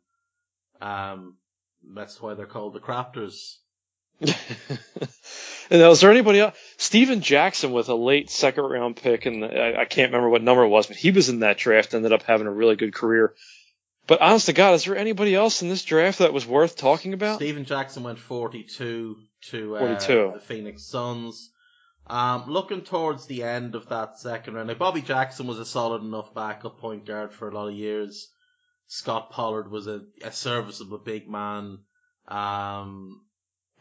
[0.81, 1.37] Um,
[1.93, 3.57] that's why they're called the Crafters.
[4.21, 6.57] and was there anybody else?
[6.77, 10.63] Stephen Jackson with a late second round pick, and I, I can't remember what number
[10.63, 11.93] it was, but he was in that draft.
[11.93, 13.33] Ended up having a really good career.
[14.07, 17.13] But honest to God, is there anybody else in this draft that was worth talking
[17.13, 17.35] about?
[17.35, 19.17] Stephen Jackson went 42
[19.51, 20.31] to uh, 42.
[20.33, 21.51] the Phoenix Suns.
[22.09, 26.01] Um, looking towards the end of that second round, like Bobby Jackson was a solid
[26.01, 28.29] enough backup point guard for a lot of years.
[28.87, 31.79] Scott Pollard was a, a serviceable big man.
[32.27, 33.21] Um,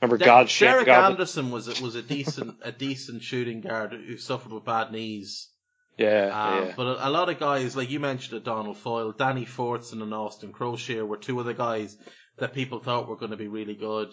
[0.02, 3.92] Remember De- God, Derek God Anderson was a, was a decent a decent shooting guard
[3.92, 5.48] who suffered with bad knees.
[5.96, 6.74] Yeah, Um, yeah.
[6.76, 10.52] But a, a lot of guys, like you mentioned, Donald Foyle, Danny Fortson, and Austin
[10.52, 11.96] Croshere were two of the guys
[12.36, 14.12] that people thought were going to be really good,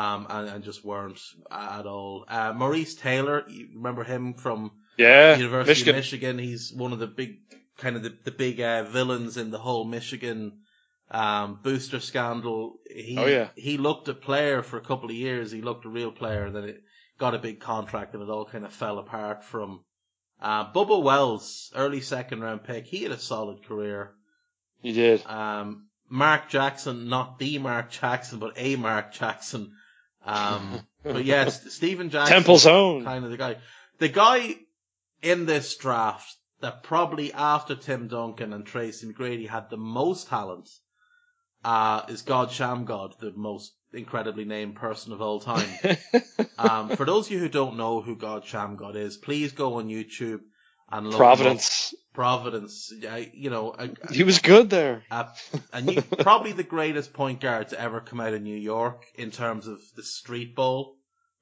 [0.00, 1.20] um, and, and just weren't
[1.50, 2.24] at all.
[2.28, 5.90] Uh, Maurice Taylor, you remember him from Yeah, University Michigan.
[5.94, 6.38] of Michigan?
[6.38, 7.38] He's one of the big,
[7.78, 10.58] kind of the, the big uh, villains in the whole Michigan
[11.10, 12.78] um, booster scandal.
[12.90, 13.48] He, Oh, yeah.
[13.56, 15.50] he looked a player for a couple of years.
[15.52, 16.50] He looked a real player.
[16.50, 16.82] Then it
[17.18, 19.80] got a big contract, and it all kind of fell apart from.
[20.38, 24.12] Uh, Bubba Wells, early second round pick, he had a solid career.
[24.82, 25.24] You did.
[25.26, 29.72] Um, Mark Jackson, not the Mark Jackson, but a Mark Jackson.
[30.26, 32.34] Um, but yes, Stephen Jackson.
[32.34, 33.04] Temple's own.
[33.04, 33.56] Kind of the guy.
[33.98, 34.56] The guy
[35.22, 40.68] in this draft that probably after Tim Duncan and Tracy McGrady had the most talent,
[41.64, 45.68] uh, is God Shamgod, the most incredibly named person of all time.
[46.58, 49.88] um, for those of you who don't know who God Shamgod is, please go on
[49.88, 50.40] YouTube
[50.90, 51.14] and up.
[51.16, 51.94] Providence.
[52.14, 52.92] Providence.
[53.08, 53.74] I, you know,
[54.10, 55.02] He was good there.
[55.10, 55.28] a,
[55.72, 59.30] a new, probably the greatest point guard to ever come out of New York in
[59.30, 60.96] terms of the street ball,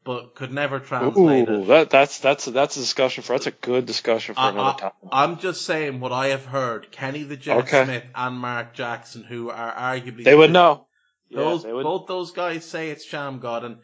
[0.05, 1.67] but could never translate Ooh, it.
[1.69, 4.93] that that's that's that's a discussion for that's a good discussion for I, another time.
[5.13, 6.91] I, am just saying what I have heard.
[6.91, 7.85] Kenny the Jet Okay.
[7.85, 10.87] Smith and Mark Jackson, who are arguably They would know.
[11.31, 11.85] Yeah, Those they would.
[11.85, 13.77] both those guys say it's Sham God, and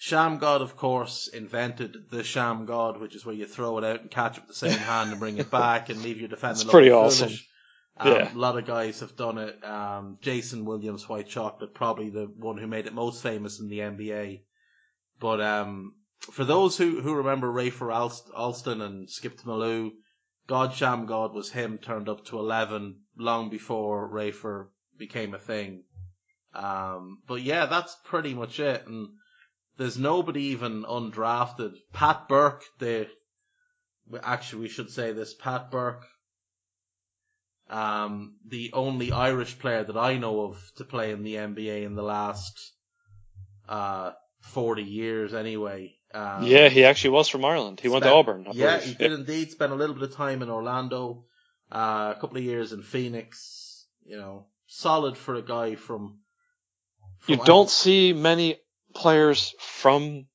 [0.00, 4.00] Sham God, of course, invented the Sham God, which is where you throw it out
[4.00, 6.52] and catch it with the same hand and bring it back and leave your defender.
[6.54, 7.22] It's pretty foolish.
[7.22, 7.32] awesome.
[7.98, 8.32] Um, Yeah.
[8.32, 9.64] A lot of guys have done it.
[9.64, 13.80] Um, Jason Williams, White Chocolate, probably the one who made it most famous in the
[13.80, 14.42] NBA.
[15.18, 19.90] But um, for those who, who remember Rafer Alst- Alston and Skip Malou,
[20.46, 25.82] God Sham God was him turned up to 11 long before Rafer became a thing.
[26.54, 28.86] Um, but yeah, that's pretty much it.
[28.86, 29.08] And
[29.78, 31.74] there's nobody even undrafted.
[31.92, 33.06] Pat Burke, the,
[34.22, 36.04] actually we should say this, Pat Burke,
[37.70, 41.94] um, the only Irish player that I know of to play in the NBA in
[41.94, 42.72] the last,
[43.68, 45.94] uh, 40 years anyway.
[46.12, 47.80] Um, yeah, he actually was from Ireland.
[47.80, 48.46] He went to Auburn.
[48.48, 48.88] I Yeah, believe.
[48.88, 49.50] he did indeed.
[49.50, 51.24] Spent a little bit of time in Orlando,
[51.70, 53.86] uh, a couple of years in Phoenix.
[54.06, 56.20] You know, solid for a guy from.
[57.26, 58.56] You don't see many
[58.94, 60.26] players from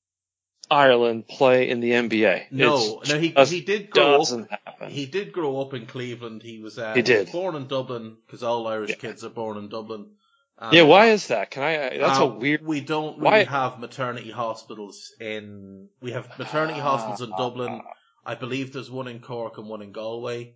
[0.72, 2.46] Ireland play in the NBA.
[2.52, 4.28] No, It's no, he he did grow up.
[4.50, 4.90] happen.
[4.90, 6.42] He did grow up in Cleveland.
[6.42, 7.32] He was uh, He did.
[7.32, 8.96] born in Dublin because all Irish Yeah.
[8.96, 10.12] kids are born in Dublin.
[10.58, 11.52] Um, yeah, why is that?
[11.52, 11.98] Can I?
[11.98, 12.66] That's a um, weird.
[12.66, 15.90] We don't Why- have maternity hospitals in.
[16.02, 17.82] We have maternity hospitals in Dublin.
[18.26, 20.56] I believe there's one in Cork and one in Galway.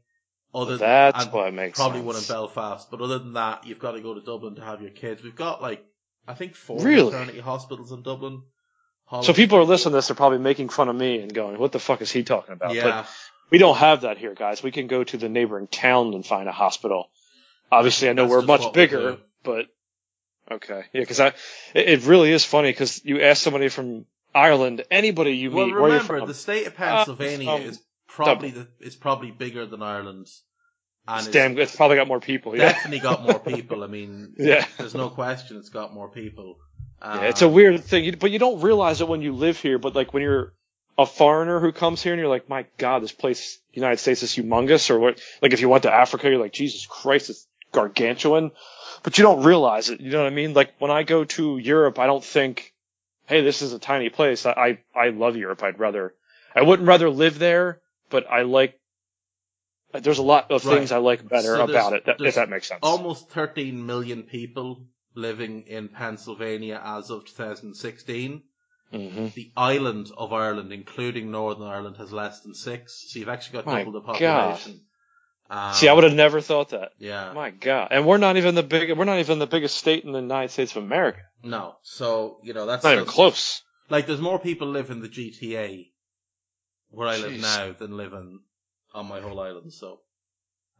[0.54, 2.06] Other That's and what makes probably sense.
[2.06, 2.90] one in Belfast.
[2.90, 5.22] But other than that, you've got to go to Dublin to have your kids.
[5.22, 5.84] We've got like
[6.28, 7.12] I think four Really?
[7.12, 8.44] maternity hospitals in Dublin.
[9.22, 10.08] So people are listening to this.
[10.10, 12.74] They're probably making fun of me and going, "What the fuck is he talking about?"
[12.74, 13.10] yeah, But
[13.50, 14.62] we don't have that here, guys.
[14.62, 17.10] We can go to the neighboring town and find a hospital.
[17.72, 19.68] Obviously, I know That's we're much what we bigger, but
[20.52, 21.34] okay, yeah, because I
[21.74, 24.06] it, really is funny because you ask somebody from
[24.36, 27.82] Ireland, anybody you well, meet, where you're remember from, the state of Pennsylvania um, is
[28.08, 30.28] probably the, is probably bigger than Ireland,
[31.08, 32.56] and it's it's damn, it's probably got more people.
[32.56, 33.84] Yeah, definitely got more people.
[33.84, 34.66] I mean, Yeah.
[34.78, 36.60] there's no question it's got more people.
[37.02, 39.78] Um, Yeah, it's a weird thing, but you don't realize it when you live here.
[39.78, 40.54] But like when you're
[40.98, 44.36] a foreigner who comes here and you're like, my God, this place, United States, is
[44.36, 44.90] humongous.
[44.90, 45.22] Or what?
[45.42, 48.52] Like if you went to Africa, you're like, Jesus Christ, it's gargantuan.
[49.04, 50.02] But you don't realize it.
[50.02, 50.54] You know what I mean?
[50.54, 52.74] Like when I go to Europe, I don't think,
[53.28, 54.46] hey, this is a tiny place.
[54.46, 55.62] I I, I love Europe.
[55.62, 56.16] I'd rather,
[56.56, 57.80] I wouldn't rather live there,
[58.10, 58.80] but I like.
[60.04, 60.78] There's a lot of Right.
[60.78, 62.80] things I like better So about it, that, if that makes sense.
[62.84, 64.86] almost 13 million people
[65.16, 68.44] living in Pennsylvania as of 2016.
[68.92, 73.06] hmm The island of Ireland, including Northern Ireland, has less than six.
[73.10, 74.82] So you've actually got My double the population.
[75.50, 76.92] Um, See, I would have never thought that.
[77.00, 77.32] Yeah.
[77.34, 78.98] My God, and we're not even the big.
[78.98, 81.22] We're not even the biggest state in the United States of America.
[81.44, 81.76] No.
[81.84, 83.62] So, you know, that's Not even close.
[83.90, 85.92] Like, there's more people live in the GTA
[86.90, 88.42] where I live now than living
[88.94, 90.00] on my whole island, so.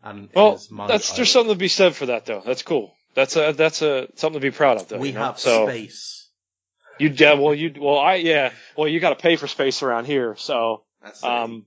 [0.04, 2.42] And Well, that's there's something to be said for that, though.
[2.46, 2.94] That's cool.
[3.16, 5.00] That's a that's a something to be proud of, though.
[5.00, 5.22] We you know?
[5.22, 6.30] have so space.
[7.00, 10.06] you yeah, well you well I yeah well you got to pay for space around
[10.06, 11.66] here, so That's um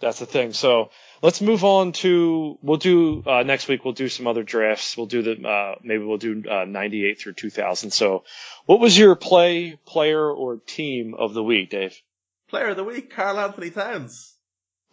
[0.00, 0.52] that's the thing.
[0.52, 0.90] So
[1.22, 3.84] let's move on to we'll do uh, next week.
[3.84, 4.96] We'll do some other drafts.
[4.96, 7.90] We'll do the uh, maybe we'll do uh, 98 through 2000.
[7.90, 8.24] So
[8.66, 12.00] what was your play player or team of the week, Dave?
[12.48, 14.34] Player of the week, Karl-Anthony Towns.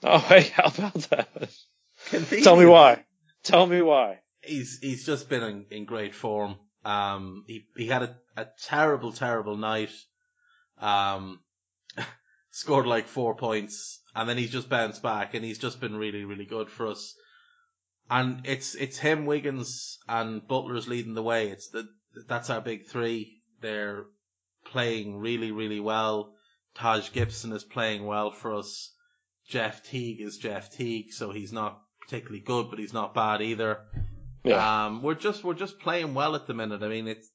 [0.08, 1.28] Oh hey, how about that?
[2.10, 2.44] Convenient.
[2.44, 3.04] Tell me why.
[3.44, 4.20] Tell me why.
[4.44, 6.58] He's he's just been in, in great form.
[6.84, 9.90] Um, he he had a, a terrible terrible night.
[10.80, 11.40] Um,
[12.52, 16.24] scored like four points, and then he's just bounced back, and he's just been really
[16.24, 17.16] really good for us.
[18.08, 21.50] And it's it's him, Wiggins, and Butler's leading the way.
[21.50, 21.88] It's the
[22.28, 23.42] that's our big three.
[23.62, 24.06] They're
[24.66, 26.36] playing really really well.
[26.76, 28.92] Taj Gibson is playing well for us.
[29.48, 33.80] Jeff Teague is Jeff Teague, so he's not particularly good, but he's not bad either.
[34.44, 34.86] Yeah.
[34.86, 36.84] Um, we're just we're just playing well at the minute.
[36.84, 37.30] I mean, it's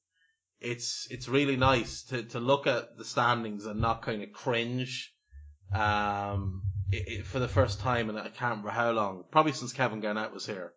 [0.59, 5.13] it's it's really nice to to look at the standings and not kind of cringe.
[5.73, 9.73] Um, it, it, for the first time in I can't remember how long, probably since
[9.73, 10.73] Kevin Garnett was here.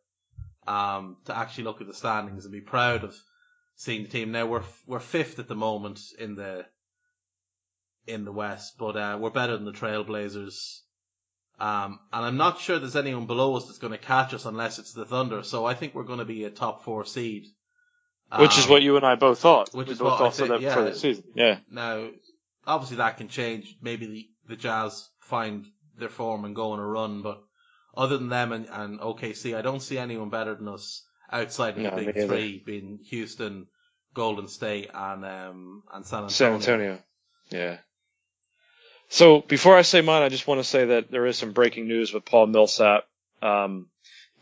[0.67, 3.15] Um, to actually look at the standings and be proud of
[3.77, 4.33] seeing the team.
[4.33, 6.65] Now we're we're fifth at the moment in the
[8.07, 10.81] in the West, but uh, we're better than the Trailblazers.
[11.65, 14.79] Um, and I'm not sure there's anyone below us that's going to catch us unless
[14.79, 15.43] it's the Thunder.
[15.43, 17.45] So I think we're going to be a top four seed.
[18.39, 19.73] Which is Um, what you and I both thought.
[19.73, 20.75] which we is both what I thought for the, yeah.
[20.75, 21.25] for the season.
[21.35, 21.59] Yeah.
[21.71, 22.11] Now,
[22.67, 23.77] obviously that can change.
[23.81, 25.65] Maybe the, the Jazz find
[25.97, 27.41] their form and go on a run, but
[27.97, 31.03] other than them and, and OKC, I don't see anyone better than us
[31.33, 33.69] outside of No, the big three, being Houston,
[34.13, 36.29] Golden State, and um and San Antonio.
[36.29, 36.99] San Antonio.
[37.51, 37.79] Yeah.
[39.09, 41.87] So before I say mine, I just want to say that there is some breaking
[41.87, 43.07] news with Paul Millsap.
[43.43, 43.89] Um,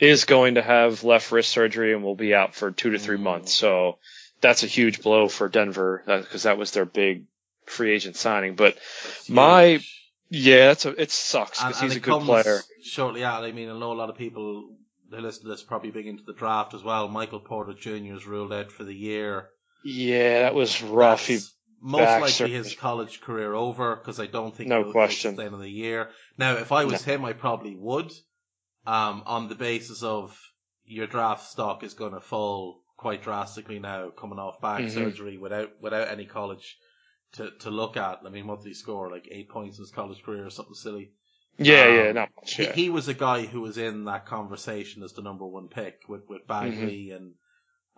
[0.02, 3.16] is going to have left wrist surgery and will be out for two to three
[3.16, 3.54] months.
[3.54, 3.98] So
[4.40, 7.26] that's a huge blow for Denver because that was their big
[7.66, 8.56] free agent signing.
[8.56, 9.80] But That's my
[10.28, 12.60] yeah, it's a, it sucks because he's a good player.
[12.82, 14.64] Shortly out, I mean, I know a lot of people
[15.10, 17.06] who listen to this probably big into the draft as well.
[17.06, 18.14] Michael Porter Jr.
[18.16, 19.50] is ruled out for the year.
[19.84, 21.26] Yeah, that was rough.
[21.26, 24.84] He, That's most back likely his college career over because I don't think No he'll,
[24.84, 25.34] he'll question.
[25.34, 26.10] stay another year.
[26.38, 28.12] Now, if I was him, I probably would,
[28.86, 30.38] um, on the basis of
[30.84, 34.90] your draft stock is going to fall quite drastically now, coming off back Mhm.
[34.90, 36.76] surgery without without any college
[37.32, 38.20] to to look at.
[38.24, 39.10] I mean, what did he score?
[39.10, 41.12] Like eight points in his college career or something silly.
[41.58, 42.54] yeah, Um, yeah, not much.
[42.54, 46.00] He, he was a guy who was in that conversation as the number one pick
[46.08, 47.16] with with Bagley Mm-hmm.
[47.16, 47.34] and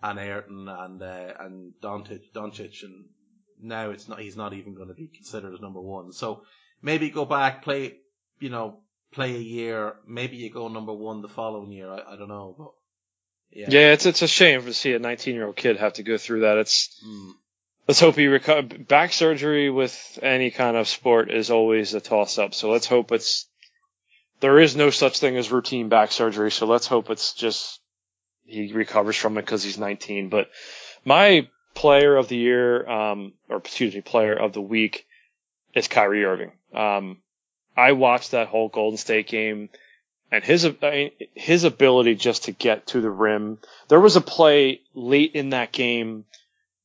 [0.02, 3.04] and Ayton and uh, and Doncic, Doncic, and
[3.64, 4.20] now it's not.
[4.20, 6.12] He's not even going to be considered as number one.
[6.12, 6.42] So
[6.82, 7.96] maybe go back, play,
[8.38, 8.78] you know,
[9.12, 9.94] play a year.
[10.06, 11.90] Maybe you go number one the following year.
[11.90, 12.70] I, I don't know, but
[13.50, 16.02] yeah, Yeah, it's it's a shame to see a 19 year old kid have to
[16.02, 16.58] go through that.
[16.58, 17.32] It's Mm.
[17.88, 18.62] let's hope he recover.
[18.62, 22.54] Back surgery with any kind of sport is always a toss up.
[22.54, 23.48] So let's hope it's
[24.40, 26.50] there is no such thing as routine back surgery.
[26.50, 27.80] So let's hope it's just
[28.44, 30.28] he recovers from it because he's 19.
[30.28, 30.48] But
[31.04, 35.06] my player of the year, um, or excuse me, player of the week
[35.74, 36.52] is Kyrie Irving.
[36.72, 37.18] Um,
[37.76, 39.68] I watched that whole Golden State game
[40.30, 43.58] and his, I mean, his ability just to get to the rim.
[43.88, 46.24] There was a play late in that game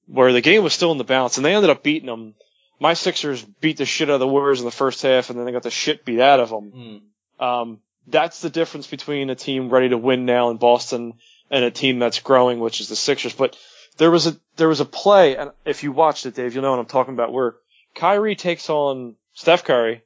[0.07, 2.35] where the game was still in the balance and they ended up beating them.
[2.79, 5.45] My Sixers beat the shit out of the Warriors in the first half and then
[5.45, 7.01] they got the shit beat out of them.
[7.39, 7.43] Mm.
[7.43, 11.13] Um, that's the difference between a team ready to win now in Boston
[11.51, 13.33] and a team that's growing, which is the Sixers.
[13.33, 13.55] But
[13.97, 16.71] there was a there was a play, and if you watched it, Dave, you'll know
[16.71, 17.55] what I'm talking about, where
[17.95, 20.03] Kyrie takes on Steph Curry,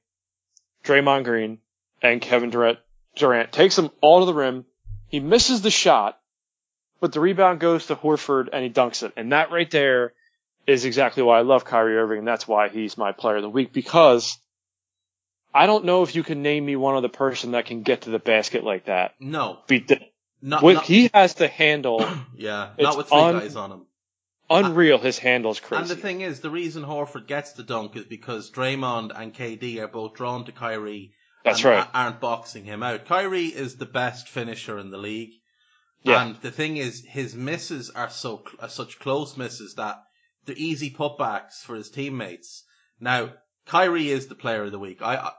[0.84, 1.60] Draymond Green,
[2.02, 2.80] and Kevin Durant.
[3.16, 4.66] Durant takes them all to the rim.
[5.08, 6.20] He misses the shot,
[7.00, 9.14] but the rebound goes to Horford and he dunks it.
[9.16, 10.14] And that right there
[10.66, 13.50] is exactly why I love Kyrie Irving, and that's why he's my player of the
[13.50, 14.38] week because
[15.54, 18.10] I don't know if you can name me one other person that can get to
[18.10, 19.14] the basket like that.
[19.20, 20.00] No, the,
[20.44, 23.86] not, what not he has to handle, yeah, not with three un- guys on him.
[24.50, 24.98] unreal.
[24.98, 25.82] His handle's crazy.
[25.82, 29.80] And the thing is, the reason Horford gets the dunk is because Draymond and KD
[29.80, 31.14] are both drawn to Kyrie.
[31.46, 31.88] That's and right.
[31.94, 33.06] Aren't boxing him out.
[33.06, 35.32] Kyrie is the best finisher in the league.
[36.04, 36.22] Yeah.
[36.22, 40.04] And the thing is, his misses are so are such close misses that
[40.46, 42.66] they're easy putbacks for his teammates.
[43.00, 43.34] Now,
[43.66, 45.02] Kyrie is the player of the week.
[45.02, 45.32] I, I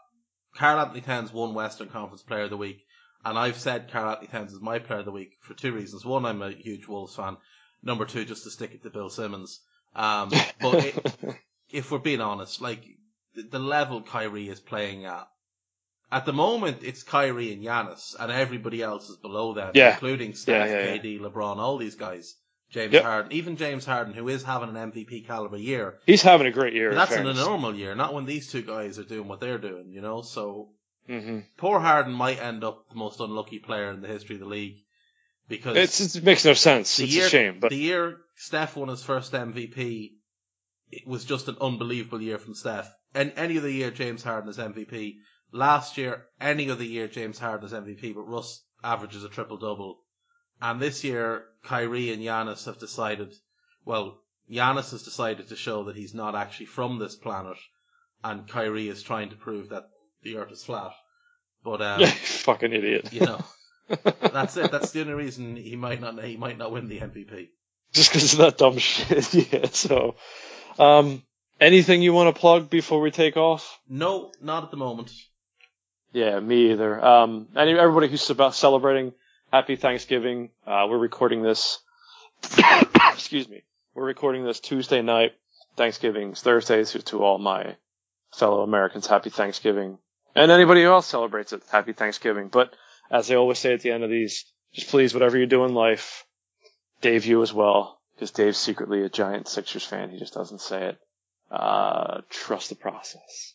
[0.57, 2.84] Karl-Anthony Towns won Western Conference Player of the Week.
[3.25, 6.05] And I've said Karl-Anthony Towns is my player of the week for two reasons.
[6.05, 7.37] One, I'm a huge Wolves fan.
[7.83, 9.61] Number two, just to stick it to Bill Simmons.
[9.95, 11.17] Um, but it,
[11.73, 12.85] if we're being honest, like
[13.35, 15.27] the, the level Kyrie is playing at,
[16.13, 19.95] at the moment, it's Kyrie and Giannis, and everybody else is below them, Yeah.
[19.95, 22.37] including Steph, Yeah, yeah, KD, LeBron, all these guys.
[22.71, 23.03] James Yep.
[23.05, 25.99] Harden, even James Harden, who is having an MVP caliber year.
[26.07, 26.93] He's having a great year.
[26.95, 29.93] That's in a normal year, not when these two guys are doing what they're doing,
[29.93, 30.23] you know?
[30.23, 30.71] So,
[31.07, 34.47] hmm poor Harden might end up the most unlucky player in the history of the
[34.47, 34.77] league.
[35.49, 36.99] Because It's, it makes no sense.
[37.01, 40.13] It's year, a shame, but the year Steph won his first MVP,
[40.91, 42.91] it was just an unbelievable year from Steph.
[43.15, 45.17] And any other year James Harden is MVP.
[45.53, 50.01] Last year, any other year James Harden is MVP, but Russ averages a triple double.
[50.61, 53.35] And this year, Kyrie and Giannis have decided,
[53.85, 57.59] well, Giannis has decided to show that he's not actually from this planet,
[58.23, 59.91] and Kyrie is trying to prove that
[60.25, 60.93] the Earth is flat.
[61.63, 63.13] But um, fucking idiot.
[63.13, 63.45] you know,
[64.21, 64.71] that's it.
[64.71, 67.49] That's the only reason he might not he might not win the MVP.
[67.93, 69.35] Just because of that dumb shit.
[69.53, 69.67] yeah.
[69.71, 70.17] So,
[70.79, 71.23] um,
[71.61, 73.81] anything you want to plug before we take off?
[73.89, 75.13] No, not at the moment.
[76.13, 77.05] Yeah, me either.
[77.05, 79.13] Um, any everybody who's about celebrating,
[79.53, 80.51] happy Thanksgiving.
[80.67, 81.79] Uh, we're recording this.
[83.13, 83.63] excuse me.
[83.95, 85.33] We're recording this Tuesday night.
[85.77, 87.77] Thanksgiving's Thursday, so to all my
[88.33, 89.99] fellow Americans, happy Thanksgiving.
[90.35, 92.49] And anybody who else celebrates it, happy Thanksgiving.
[92.49, 92.75] But
[93.11, 95.75] as I always say at the end of these, just please, whatever you do in
[95.75, 96.25] life,
[97.01, 100.11] Dave, you as well, because Dave's secretly a giant Sixers fan.
[100.11, 100.99] He just doesn't say it.
[101.51, 103.55] Uh, trust the process.